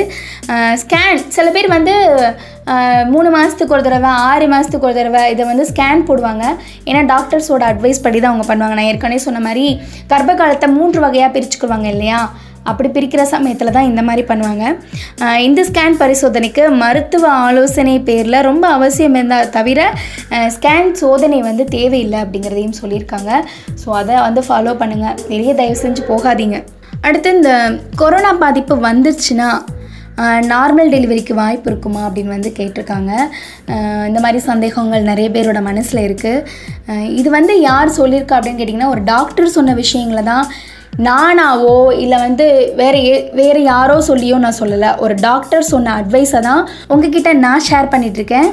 ஸ்கேன் 0.82 1.20
சில 1.36 1.48
பேர் 1.56 1.68
வந்து 1.78 1.94
மூணு 3.14 3.30
மாதத்துக்கு 3.34 3.76
ஒரு 3.78 3.84
தடவை 3.88 4.12
ஆறு 4.30 4.46
மாதத்துக்கு 4.54 4.88
ஒரு 4.90 4.96
தடவை 5.00 5.22
இதை 5.34 5.44
வந்து 5.50 5.66
ஸ்கேன் 5.72 6.08
போடுவாங்க. 6.08 6.46
ஏன்னா 6.90 7.02
டாக்டர்ஸோட 7.12 7.64
அட்வைஸ் 7.72 8.06
படி 8.06 8.18
தான் 8.20 8.32
அவங்க 8.32 8.46
பண்ணுவாங்க. 8.50 8.78
நான் 8.80 8.90
ஏற்கனவே 8.92 9.26
சொன்ன 9.28 9.42
மாதிரி 9.48 9.66
கர்ப்ப 10.14 10.36
காலத்தை 10.42 10.70
மூன்று 10.78 11.00
வகையாக 11.06 11.34
பிரிச்சுக்குவாங்க 11.36 11.90
இல்லையா? 11.96 12.22
அப்படி 12.70 12.90
பிரிக்கிற 12.96 13.24
சமயத்தில் 13.34 13.74
தான் 13.78 13.90
இந்த 13.92 14.02
மாதிரி 14.08 14.24
பண்ணுவாங்க. 14.32 14.66
இந்த 15.48 15.62
ஸ்கேன் 15.70 16.00
பரிசோதனைக்கு 16.02 16.64
மருத்துவ 16.84 17.26
ஆலோசனை 17.48 17.96
பேரில் 18.10 18.46
ரொம்ப 18.50 18.66
அவசியம் 18.78 19.18
இருந்தால் 19.20 19.52
தவிர 19.58 19.90
ஸ்கேன் 20.56 20.92
சோதனை 21.02 21.40
வந்து 21.50 21.66
தேவையில்லை 21.76 22.20
அப்படிங்கிறதையும் 22.24 22.80
சொல்லியிருக்காங்க. 22.82 23.32
ஸோ 23.84 23.90
அதை 24.02 24.18
வந்து 24.28 24.44
ஃபாலோ 24.50 24.74
பண்ணுங்கள் 24.82 25.22
வெளியே 25.34 25.56
தயவு 25.62 25.84
செஞ்சு 25.86 26.04
போகாதீங்க. 26.12 26.60
அடுத்து 27.08 27.30
இந்த 27.38 27.54
கொரோனா 28.02 28.34
பாதிப்பு 28.44 28.76
வந்துருச்சுன்னா 28.90 29.52
நார்மல் 30.52 30.92
டெலிவரிக்கு 30.94 31.34
வாய்ப்பு 31.40 31.68
இருக்குமா 31.70 32.02
அப்படின்னு 32.08 32.34
வந்து 32.36 32.50
கேட்டிருக்காங்க. 32.58 33.12
இந்த 34.10 34.20
மாதிரி 34.24 34.40
சந்தேகங்கள் 34.50 35.08
நிறைய 35.10 35.28
பேரோட 35.36 35.60
மனசில் 35.70 36.02
இருக்குது 36.08 37.08
இது 37.20 37.30
வந்து 37.38 37.54
யார் 37.70 37.98
சொல்லியிருக்கா 38.00 38.38
அப்படின்னு 38.38 38.60
கேட்டிங்கன்னா 38.60 38.92
ஒரு 38.96 39.02
டாக்டர் 39.14 39.56
சொன்ன 39.58 39.76
விஷயங்களை 39.82 40.24
தான் 40.32 40.46
நானாவோ 40.98 41.98
இல்லை 41.98 42.18
வந்து 42.18 42.74
வேறு 42.76 43.30
வேறு 43.34 43.64
யாரோ 43.64 44.04
சொல்லியோ 44.08 44.38
நான் 44.38 44.60
சொல்லலை. 44.60 44.98
ஒரு 44.98 45.16
டாக்டர் 45.22 45.64
சொன்ன 45.64 46.02
அட்வைஸை 46.02 46.40
தான் 46.40 46.70
உங்ககிட்ட 46.88 47.34
நான் 47.34 47.66
ஷேர் 47.70 47.94
பண்ணிகிட்ருக்கேன் 47.94 48.50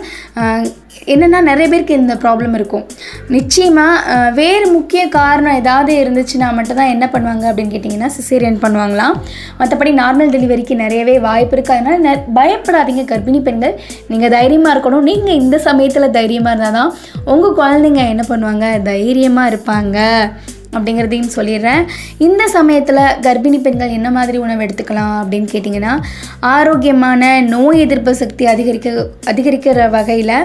என்னென்னா 1.07 1.41
நிறைய 1.41 1.69
பேருக்கு 1.69 1.95
இந்த 1.95 2.15
ப்ராப்ளம் 2.15 2.55
இருக்கும். 2.55 2.87
நிச்சயமாக 3.29 4.31
வேறு 4.31 4.67
முக்கிய 4.71 5.09
காரணம் 5.09 5.55
ஏதாவது 5.55 5.93
இருந்துச்சுன்னா 5.95 6.53
மட்டும்தான் 6.55 6.89
என்ன 6.89 7.11
பண்ணுவாங்க 7.13 7.45
அப்படின்னு 7.51 7.75
கேட்டிங்கன்னா 7.75 8.11
சிசேரியன் 8.19 8.59
பண்ணுவாங்களாம். 8.63 9.15
மற்றபடி 9.59 9.93
நார்மல் 9.93 10.33
டெலிவரிக்கு 10.35 10.75
நிறையவே 10.75 11.19
வாய்ப்பு 11.19 11.57
இருக்குது 11.57 11.77
அதனால் 11.77 12.01
நெ- 12.01 12.27
பயப்படாதீங்க 12.35 13.05
கர்ப்பிணி 13.13 13.43
பெண்கள். 13.43 13.81
நீங்கள் 14.09 14.31
தைரியமாக 14.31 14.79
இருக்கணும். 14.79 15.01
நீங்கள் 15.01 15.35
இந்த 15.35 15.59
சமயத்தில் 15.59 16.11
தைரியமாக 16.11 16.57
இருந்தால் 16.57 16.73
தான் 16.73 16.95
உங்கள் 17.25 17.59
குழந்தைங்க 17.61 18.09
என்ன 18.09 18.25
பண்ணுவாங்க? 18.29 18.83
தைரியமாக 18.83 19.51
இருப்பாங்க. 19.51 19.99
அப்படிங்கிறதையும் 20.75 21.33
சொல்லிடுறேன். 21.37 21.83
இந்த 22.27 22.43
சமயத்தில் 22.57 23.01
கர்ப்பிணி 23.27 23.59
பெண்கள் 23.65 23.97
என்ன 23.99 24.09
மாதிரி 24.17 24.39
உணவு 24.45 24.65
எடுத்துக்கலாம் 24.67 25.15
அப்படின்னு 25.23 25.49
கேட்டிங்கன்னா 25.53 25.95
ஆரோக்கியமான 26.55 27.31
நோய் 27.55 27.83
எதிர்ப்பு 27.85 28.15
சக்தி 28.23 28.47
அதிகரிக்க 28.55 29.07
அதிகரிக்கிற 29.33 29.89
வகையில் 29.97 30.37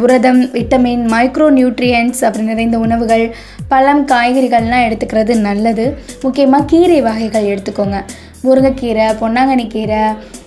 புரதம் 0.00 0.42
விட்டமின் 0.58 1.04
மைக்ரோ 1.14 1.48
நியூட்ரியன்ட்ஸ் 1.58 2.22
அப்படி 2.28 2.44
நிறைந்த 2.52 2.78
உணவுகள் 2.86 3.24
பழம் 3.72 4.04
காய்கறிகள்லாம் 4.12 4.86
எடுத்துக்கிறது 4.88 5.34
நல்லது. 5.48 5.86
முக்கியமாக 6.24 6.68
கீரை 6.72 6.98
வகைகள் 7.08 7.50
எடுத்துக்கோங்க. 7.52 8.00
முருங்கைக்கீரை 8.46 9.06
பொன்னாங்கண்ணி 9.20 9.64
கீரை 9.74 10.02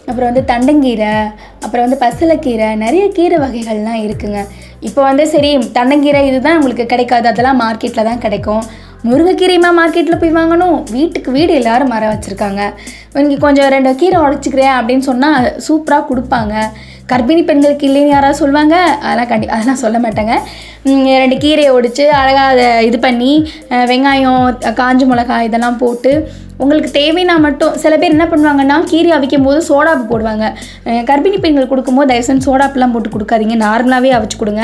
அப்புறம் 0.09 0.29
வந்து 0.29 0.43
தண்டங்கீரை 0.51 1.13
அப்புறம் 1.63 1.85
வந்து 1.85 1.99
பசலைக்கீரை 2.03 2.69
நிறைய 2.83 3.05
கீரை 3.17 3.37
வகைகள்லாம் 3.43 4.03
இருக்குங்க. 4.05 4.39
இப்போ 4.87 5.01
வந்து 5.07 5.23
சரி 5.33 5.49
தண்டங்கீரை 5.77 6.21
இதுதான் 6.29 6.57
உங்களுக்கு 6.59 6.85
கிடைக்காது. 6.93 7.25
அதெல்லாம் 7.31 7.59
மார்க்கெட்டில் 7.63 8.07
தான் 8.09 8.23
கிடைக்கும். 8.25 8.63
முருங்கைக்கீரையுமா 9.07 9.69
மார்க்கெட்டில் 9.77 10.19
போய் 10.21 10.37
வாங்கணும். 10.37 10.77
வீட்டுக்கு 10.95 11.29
வீடு 11.35 11.51
எல்லாரும் 11.59 11.91
மரம் 11.93 12.11
வச்சுருக்காங்க. 12.13 12.61
நீங்கள் 13.27 13.43
கொஞ்சம் 13.43 13.69
ரெண்டு 13.73 13.91
கீரை 14.01 14.17
உடச்சிக்கிறேன் 14.23 14.73
அப்படின்னு 14.77 15.05
சொன்னால் 15.09 15.47
சூப்பராக 15.65 16.03
கொடுப்பாங்க. 16.09 16.53
கர்ப்பிணி 17.11 17.43
பெண்களுக்கு 17.49 17.85
இல்லைன்னு 17.89 18.13
யாராவது 18.13 18.39
சொல்லுவாங்க? 18.41 18.75
அதெல்லாம் 19.05 19.29
கண்டி 19.31 19.47
அதெல்லாம் 19.55 19.81
சொல்ல 19.83 19.97
மாட்டாங்க. 20.05 20.33
ரெண்டு 21.23 21.37
கீரையை 21.45 21.71
ஒடிச்சு 21.77 22.03
அழகாக 22.19 22.51
அதை 22.53 22.67
இது 22.89 22.99
பண்ணி 23.07 23.31
வெங்காயம் 23.91 24.43
காஞ்ச 24.81 25.07
மிளகாய் 25.13 25.47
இதெல்லாம் 25.49 25.81
போட்டு 25.83 26.13
உங்களுக்கு 26.63 26.89
தேவைன்னா 27.01 27.35
மட்டும் 27.47 27.75
சில 27.81 27.93
பேர் 27.99 28.15
என்ன 28.15 28.25
பண்ணுவாங்கன்னா 28.31 28.77
கீரை 28.91 29.11
அவிக்கும் 29.17 29.45
போது 29.47 29.59
சோடாப்பு 29.71 30.05
போடுவாங்க. 30.13 30.45
கர்ப்பிணி 31.09 31.37
பெண்கள் 31.45 31.71
கொடுக்கும்போது 31.73 32.11
தயவுசெய்து 32.11 32.47
சோடாப்புலாம் 32.49 32.95
போட்டு 32.95 33.15
கொடுக்காதீங்க. 33.15 33.57
நார்மலாகவே 33.67 34.11
அவிச்சு 34.17 34.39
கொடுங்க. 34.41 34.63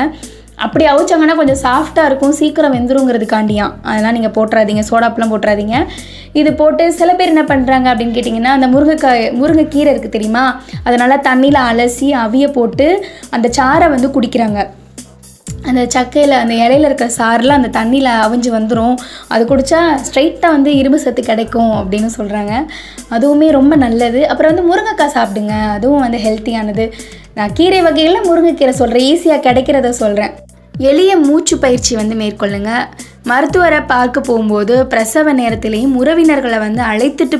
அப்படி 0.63 0.84
அவிச்சாங்கன்னா 0.91 1.36
கொஞ்சம் 1.39 1.62
சாஃப்டாக 1.63 2.10
இருக்கும். 2.10 2.36
சீக்கிரம் 2.39 2.76
வெந்துருங்கிறதுக்காண்டியாம் 2.76 3.74
அதெல்லாம் 3.89 4.15
நீங்கள் 4.18 4.36
போட்டுறாதீங்க. 4.38 4.84
சோடாப்பெலாம் 4.89 5.34
போட்டுறாதீங்க. 5.34 5.78
இது 6.41 6.50
போட்டு 6.62 6.86
சில 7.00 7.10
பேர் 7.18 7.34
என்ன 7.34 7.44
பண்ணுறாங்க 7.52 7.88
அப்படின்னு 7.91 8.15
கேட்டிங்கன்னா 8.15 8.54
அந்த 8.58 8.68
முருங்கைக்காய் 8.74 9.26
முருங்கைக்கீரை 9.41 9.91
இருக்குது 9.94 10.15
தெரியுமா? 10.15 10.46
அதனால் 10.88 11.24
தண்ணியில் 11.28 11.62
அலசி 11.70 12.10
அவிய 12.24 12.48
போட்டு 12.58 12.88
அந்த 13.36 13.50
சாறை 13.60 13.89
வந்து 13.96 14.10
குடிக்கிறாங்க. 14.15 14.62
அந்த 15.70 15.84
சக்கையில் 15.94 16.34
அந்த 16.39 16.54
இலையில 16.63 16.88
இருக்கிற 16.88 17.10
சாரெலாம் 17.18 17.60
அந்த 17.60 17.70
தண்ணியில் 17.78 18.10
அவிஞ்சு 18.26 18.50
வந்துடும் 18.56 18.96
அது 19.34 19.44
குடித்தா 19.52 19.80
ஸ்ட்ரைட்டாக 20.08 20.56
வந்து 20.56 20.72
இரும்பு 20.80 21.00
சத்து 21.04 21.22
கிடைக்கும் 21.30 21.74
அப்படின்னு 21.82 22.10
சொல்கிறாங்க 22.18 22.54
அதுவுமே 23.18 23.50
ரொம்ப 23.60 23.76
நல்லது. 23.86 24.22
அப்புறம் 24.32 24.54
வந்து 24.54 24.68
முருங்கைக்காய் 24.70 25.15
சாப்பிடுங்க. 25.18 25.56
அதுவும் 25.78 26.06
வந்து 26.06 26.20
ஹெல்த்தியானது 26.28 26.88
நான் 27.38 27.56
கீரை 27.60 27.80
வகையில் 27.88 28.26
முருங்கைக்கீரை 28.30 28.76
சொல்கிறேன் 28.82 29.08
ஈஸியாக 29.13 29.46
கிடைக்கிறத 29.48 29.89
சொல்கிறேன் 30.04 30.36
எளிய 30.78 31.18
மூச்சு 31.18 31.58
பயிற்சி 31.58 31.96
வந்து 31.96 32.16
மேற்கொள்ளுங்க. 32.16 32.72
மருத்துவரை 33.24 33.82
பார்க்க 33.82 34.22
போகும்போது 34.22 34.86
பிரசவ 34.86 35.34
நேரத்திலையும் 35.34 35.94
உறவினர்களை 35.94 36.58
வந்து 36.58 36.84
அழைத்துட்டு 36.84 37.38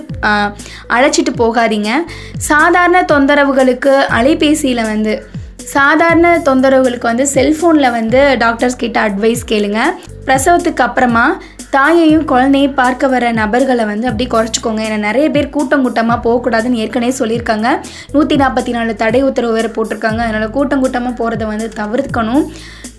அழைச்சிட்டு 0.90 1.34
போகாதீங்க. 1.38 1.92
சாதாரண 2.38 3.02
தொந்தரவுகளுக்கு 3.02 3.94
அலைபேசியில் 4.20 4.84
வந்து 4.84 5.26
சாதாரண 5.58 6.42
தொந்தரவுகளுக்கு 6.46 7.02
வந்து 7.02 7.28
செல்ஃபோனில் 7.34 7.92
வந்து 7.92 8.36
டாக்டர்ஸ் 8.40 8.76
கிட்ட 8.76 9.10
அட்வைஸ் 9.10 9.44
கேளுங்க. 9.48 9.80
பிரசவத்துக்கு 10.26 10.84
அப்புறமா 10.88 11.42
தாயையும் 11.70 12.26
குழந்தையும் 12.26 12.74
பார்க்க 12.74 13.08
வர 13.08 13.32
நபர்களை 13.32 13.86
வந்து 13.86 14.08
அப்படியே 14.10 14.30
குறைச்சிக்கோங்க. 14.34 14.82
ஏன்னா 14.88 14.98
நிறைய 14.98 15.30
பேர் 15.30 15.50
கூட்டம் 15.50 15.82
கூட்டமாக 15.82 16.20
போகக்கூடாதுன்னு 16.26 16.82
ஏற்கனவே 16.84 17.14
சொல்லியிருக்காங்க. 17.20 17.70
நூற்றி 18.12 18.36
நாற்பத்தி 18.36 18.70
நாலு 18.70 18.96
தடை 18.96 19.24
உத்தரவு 19.24 19.54
வேறு 19.54 19.72
போட்டிருக்காங்க. 19.78 20.22
அதனால் 20.28 20.50
கூட்டம் 20.50 20.80
கூட்டமாக 20.80 21.16
போகிறத 21.22 21.46
வந்து 21.46 21.70
தவிர்க்கணும். 21.82 22.46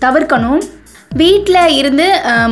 தவிர்க்கணும். 0.05 0.61
வீட்டில் 1.11 1.73
இருந்து 1.79 2.05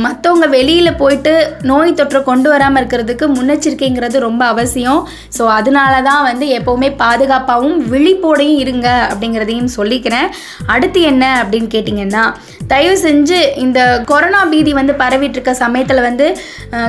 மற்றவங்க 0.04 0.46
வெளியில் 0.54 0.98
போயிட்டு 1.00 1.32
நோய் 1.70 1.96
தொற்றை 1.98 2.20
கொண்டு 2.28 2.48
வராமல் 2.52 2.80
இருக்கிறதுக்கு 2.80 3.26
முன்னெச்சரிக்கைங்கிறது 3.34 4.16
ரொம்ப 4.26 4.42
அவசியம். 4.52 5.00
ஸோ 5.36 5.42
அதனால 5.58 5.94
தான் 6.08 6.24
வந்து 6.28 6.46
எப்போவுமே 6.58 6.88
பாதுகாப்பாகவும் 7.02 7.78
விழிப்போடையும் 7.92 8.60
இருங்க 8.64 8.88
அப்படிங்கிறதையும் 9.10 9.70
சொல்லிக்கிறேன். 9.76 10.28
அடுத்து 10.74 11.00
என்ன 11.12 11.24
அப்படின்னு 11.42 11.70
கேட்டிங்கன்னா 11.76 12.24
தயவு 12.72 12.96
செஞ்சு 13.06 13.38
இந்த 13.64 13.80
கொரோனா 14.10 14.42
பீதி 14.52 14.74
வந்து 14.80 14.94
பரவிட்டு 15.02 15.38
இருக்க 15.38 15.54
சமயத்தில் 15.64 16.06
வந்து 16.08 16.28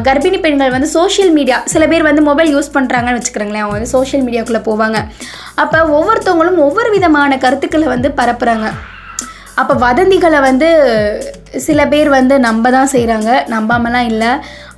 கர்ப்பிணி 0.09 0.39
பெண்கள் 0.47 0.75
வந்து 0.75 0.91
சோஷியல் 0.97 1.33
மீடியா 1.37 1.59
சில 1.75 1.85
பேர் 1.93 2.09
வந்து 2.09 2.23
மொபைல் 2.31 2.53
யூஸ் 2.55 2.75
பண்ணுறாங்கன்னு 2.77 3.19
வச்சுக்கிறோங்களேன் 3.19 3.65
அவங்க 3.65 3.77
வந்து 3.79 3.95
சோஷியல் 3.97 4.25
மீடியாக்குள்ளே 4.27 4.63
போவாங்க. 4.69 4.99
அப்போ 5.63 5.79
ஒவ்வொருத்தவங்களும் 5.97 6.61
ஒவ்வொரு 6.67 6.91
விதமான 6.97 7.37
கருத்துக்களை 7.45 7.89
வந்து 7.95 8.11
பரப்புகிறாங்க 8.21 8.69
அப்போ 9.61 9.73
வதந்திகளை 9.87 10.39
வந்து 10.49 10.67
சில 11.65 11.79
பேர் 11.91 12.09
வந்து 12.15 12.35
நம்ப 12.45 12.69
தான் 12.75 12.89
செய்கிறாங்க 12.93 13.29
நம்பாமலாம் 13.53 14.07
இல்லை. 14.11 14.31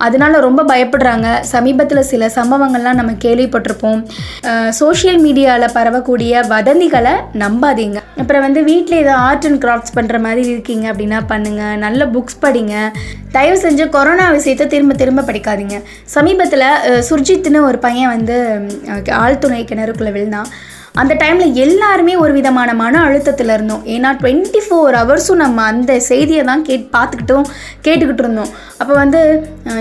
அதனால 0.06 0.40
ரொம்ப 0.46 0.62
பயப்படுறாங்க. 0.72 1.28
சமீபத்தில் 1.54 2.10
சில 2.12 2.30
சம்பவங்கள்லாம் 2.38 3.00
நம்ம 3.00 3.14
கேள்விப்பட்டிருப்போம். 3.26 4.02
சோஷியல் 4.80 5.20
மீடியாவில் 5.26 5.76
பரவக்கூடிய 5.78 6.44
வதந்திகளை 6.54 7.14
நம்பாதீங்க. 7.44 8.00
அப்புறம் 8.22 8.46
வந்து 8.48 8.64
வீட்டில் 8.70 9.02
ஏதோ 9.04 9.14
ஆர்ட் 9.28 9.48
அண்ட் 9.50 9.62
கிராஃப்ட்ஸ் 9.66 9.96
பண்ணுற 9.98 10.20
மாதிரி 10.28 10.44
இருக்கீங்க 10.54 10.86
அப்படின்னா 10.94 11.20
பண்ணுங்கள் 11.34 11.78
நல்ல 11.86 12.08
புக்ஸ் 12.16 12.42
படிங்க. 12.46 12.76
தயவு 13.38 13.60
செஞ்சு 13.66 13.86
கொரோனா 13.98 14.28
விஷயத்தை 14.40 14.68
திரும்ப 14.76 14.96
திரும்ப 15.04 15.28
படிக்காதீங்க. 15.30 15.78
சமீபத்தில் 16.16 16.68
சுர்ஜித்னு 17.10 17.62
ஒரு 17.70 17.80
பையன் 17.88 18.14
வந்து 18.16 18.38
ஆழ்துணை 19.24 19.62
கிணறுக்குள்ளே 19.72 20.14
விழுந்தான். 20.18 20.52
அந்த 21.02 21.14
டைமில் 21.22 21.58
எல்லாருமே 21.64 22.14
ஒரு 22.22 22.34
விதமான 22.38 22.70
மன 22.82 23.02
அழுத்தத்தில் 23.08 23.54
இருந்தோம். 23.56 23.84
ஏன்னா 23.96 24.10
டுவெண்ட்டி 24.22 24.62
ஃபோர் 24.66 24.96
ஹவர்ஸும் 25.00 25.42
நம்ம 25.44 25.64
அந்த 25.72 25.92
செய்தியை 26.08 26.44
தான் 26.50 26.64
கேட் 26.68 26.86
பார்த்துக்கிட்டும் 26.96 27.46
கேட்டுக்கிட்டு 27.86 28.24
இருந்தோம். 28.26 28.52
அப்போ 28.82 28.94
வந்து 29.02 29.22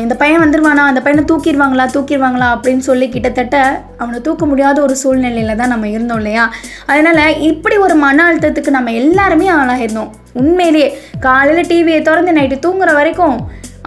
இந்த 0.05 0.15
பையன் 0.23 0.43
வந்துடுவானா 0.45 0.85
அந்த 0.91 1.01
பையனை 1.05 1.25
தூக்கிடுவாங்களா? 1.31 1.87
தூக்கிடுவாங்களா? 1.97 2.49
அப்படின்னு 2.57 2.85
சொல்லி 2.89 3.09
கிட்டத்தட்ட 3.15 3.57
அவனை 4.03 4.21
தூக்க 4.29 4.47
முடியாத 4.51 4.77
ஒரு 4.87 4.97
சூழ்நிலையில் 5.03 5.59
தான் 5.61 5.73
நம்ம 5.75 5.89
இருந்தோம் 5.97 6.21
இல்லையா? 6.23 6.45
அதனால் 6.93 7.39
இப்படி 7.51 7.79
ஒரு 7.87 7.97
மன 8.07 8.27
அழுத்தத்துக்கு 8.31 8.77
நம்ம 8.79 8.93
எல்லாருமே 9.03 9.49
ஆளாகிருந்தோம் 9.61 10.13
உண்மையிலேயே 10.43 10.89
காலையில் 11.27 11.71
டிவியை 11.71 12.03
திறந்து 12.09 12.37
நைட்டு 12.39 12.59
தூங்குற 12.67 12.93
வரைக்கும் 12.99 13.39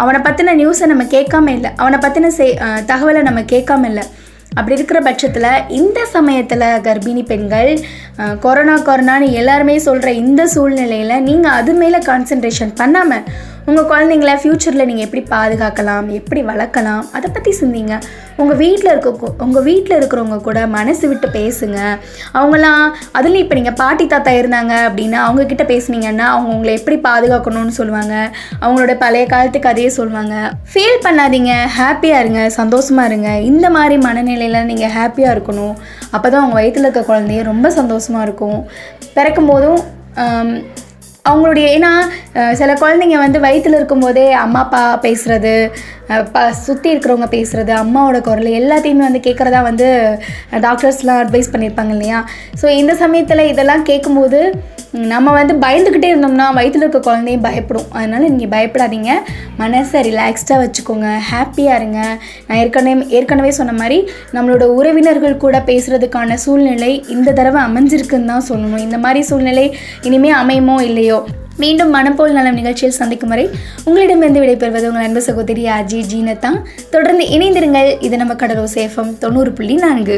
அவனை 0.01 0.19
பற்றின 0.26 0.53
நியூஸை 0.59 0.86
நம்ம 0.91 1.03
கேட்காம 1.13 1.47
இல்லை. 1.57 1.69
அவனை 1.82 1.97
பற்றின 2.03 2.32
செய் 2.38 2.57
தகவலை 2.91 3.22
நம்ம 3.28 3.41
கேட்காம 3.53 3.86
இல்லை. 3.91 4.03
அப்படி 4.51 4.75
இருக்கிற 4.75 4.99
பட்சத்தில் 4.99 5.51
இந்த 5.71 5.99
சமயத்தில் 6.05 6.65
கர்ப்பிணி 6.81 7.21
பெண்கள் 7.23 7.69
கொரோனா 8.39 8.73
கொரோனான்னு 8.81 9.27
எல்லாருமே 9.31 9.75
சொல்கிற 9.79 10.09
இந்த 10.21 10.41
சூழ்நிலையில் 10.47 11.23
நீங்கள் 11.23 11.51
அது 11.51 11.73
மேலே 11.73 11.99
கான்சென்ட்ரேஷன் 12.05 12.73
பண்ணாமல் 12.75 13.23
உங்கள் 13.70 13.88
குழந்தைங்கள 13.89 14.32
ஃப்யூச்சரில் 14.41 14.88
நீங்கள் 14.89 15.05
எப்படி 15.07 15.22
பாதுகாக்கலாம் 15.34 16.07
எப்படி 16.20 16.41
வளர்க்கலாம் 16.49 17.03
அதை 17.18 17.28
பற்றி 17.36 17.51
சிந்திங்க. 17.59 17.95
உங்கள் 18.41 18.59
வீட்டில் 18.62 18.91
இருக்க 18.91 19.30
உங்கள் 19.45 19.66
வீட்டில் 19.68 19.95
இருக்கிறவங்க 19.97 20.38
கூட 20.47 20.59
மனசு 20.76 21.03
விட்டு 21.12 21.28
பேசுங்க. 21.38 21.80
அவங்களாம் 22.38 22.86
அதுலேயும் 23.18 23.45
இப்போ 23.45 23.57
நீங்கள் 23.59 23.78
பாட்டி 23.82 24.05
தாத்தா 24.14 24.34
இருந்தாங்க 24.39 24.74
அப்படின்னா 24.88 25.20
அவங்கக்கிட்ட 25.28 25.66
பேசுனீங்கன்னா 25.74 26.28
அவங்க 26.34 26.49
உங்களை 26.55 26.74
எப்படி 26.80 26.97
பாதுகாக்கணும்னு 27.07 27.78
சொல்லுவாங்க. 27.80 28.16
அவங்களோட 28.64 28.95
பழைய 29.05 29.26
காலத்து 29.34 29.62
கதையை 29.68 29.91
சொல்லுவாங்க. 29.99 30.36
ஃபீல் 30.74 31.01
பண்ணாதீங்க. 31.07 31.53
ஹாப்பியாக 31.80 32.24
இருங்க. 32.24 32.43
சந்தோஷமாக 32.59 33.09
இருங்க. 33.12 33.32
இந்த 33.51 33.70
மாதிரி 33.78 33.97
மனநிலையில் 34.09 34.68
நீங்கள் 34.74 34.95
ஹாப்பியாக 34.99 35.36
இருக்கணும். 35.38 35.76
அப்போ 36.16 36.28
தான் 36.28 36.41
அவங்க 36.43 36.57
வயிற்றில் 36.62 36.88
இருக்க 36.88 37.03
குழந்தைய 37.14 37.49
ரொம்ப 37.53 37.70
சந்தோஷமாக 37.80 38.28
இருக்கும். 38.30 38.59
பிறக்கும் 39.18 39.51
போதும் 39.53 39.82
அவங்களுடைய 41.26 41.65
ஏன்னா 41.78 41.91
சில 42.59 42.72
குழந்தைங்க 42.82 43.17
வந்து 43.24 43.39
வயிற்றில் 43.45 43.78
இருக்கும்போதே 43.80 44.26
அம்மா 44.43 44.61
அப்பா 44.65 44.82
பேசுகிறது 45.05 45.53
ப 46.34 46.39
சுற்றி 46.63 46.88
இருக்கிறவங்க 46.93 47.28
பேசுகிறது 47.36 47.72
அம்மாவோட 47.82 48.17
குரல் 48.28 48.49
எல்லாத்தையுமே 48.61 49.03
வந்து 49.07 49.22
கேட்குறதா 49.28 49.59
வந்து 49.69 49.88
டாக்டர்ஸ்லாம் 50.65 51.22
அட்வைஸ் 51.24 51.51
பண்ணியிருப்பாங்க 51.53 51.93
இல்லையா? 51.95 52.19
ஸோ 52.61 52.65
இந்த 52.82 52.93
சமயத்தில் 53.03 53.49
இதெல்லாம் 53.51 53.88
கேட்கும்போது 53.89 54.39
நம்ம 55.11 55.34
வந்து 55.38 55.53
பயந்துக்கிட்டே 55.63 56.07
இருந்தோம்னா 56.11 56.47
வயிற்றில் 56.57 56.84
இருக்க 56.84 56.99
குழந்தையும் 57.05 57.45
பயப்படும். 57.45 57.86
அதனால் 57.97 58.26
நீங்கள் 58.34 58.51
பயப்படாதீங்க. 58.55 59.11
மனசை 59.61 59.99
ரிலாக்ஸ்டாக 60.07 60.57
வச்சுக்கோங்க. 60.63 61.07
ஹாப்பியாக 61.30 61.78
இருங்க. 61.80 61.99
நான் 62.47 62.59
ஏற்கனவே 62.63 63.05
ஏற்கனவே 63.19 63.51
சொன்ன 63.59 63.76
மாதிரி 63.80 63.99
நம்மளோட 64.38 64.65
உறவினர்கள் 64.80 65.41
கூட 65.45 65.59
பேசுகிறதுக்கான 65.69 66.38
சூழ்நிலை 66.45 66.91
இந்த 67.15 67.30
தடவை 67.39 67.61
அமைஞ்சிருக்குன்னு 67.69 68.32
தான் 68.34 68.47
சொல்லணும். 68.49 68.84
இந்த 68.88 68.99
மாதிரி 69.05 69.22
சூழ்நிலை 69.30 69.65
இனிமேல் 70.09 70.39
அமையுமோ 70.41 70.78
இல்லையோ 70.89 71.11
மீண்டும் 71.57 71.91
மனப்போல் 71.95 72.38
நலம் 72.38 72.53
நிகழ்ச்சியில் 72.53 72.97
சந்திக்கும் 72.99 73.30
வரை 73.30 73.49
உங்களிடமிருந்து 73.86 74.43
விடைபெறுவது 74.43 74.89
உங்கள் 74.91 75.05
அன்பு 75.07 75.22
சகோதரி 75.22 75.66
அஜி 75.66 75.99
ஜீனத்தான் 76.14 76.59
தொடர்ந்து 76.89 77.26
இணைந்திருங்கள். 77.38 77.91
இது 77.99 78.18
நம்ம 78.18 78.34
கடலோ 78.34 78.66
சேஃபம் 78.74 79.18
தொண்ணூறு 79.18 79.51
புள்ளி 79.51 79.76
நான்கு. 79.76 80.18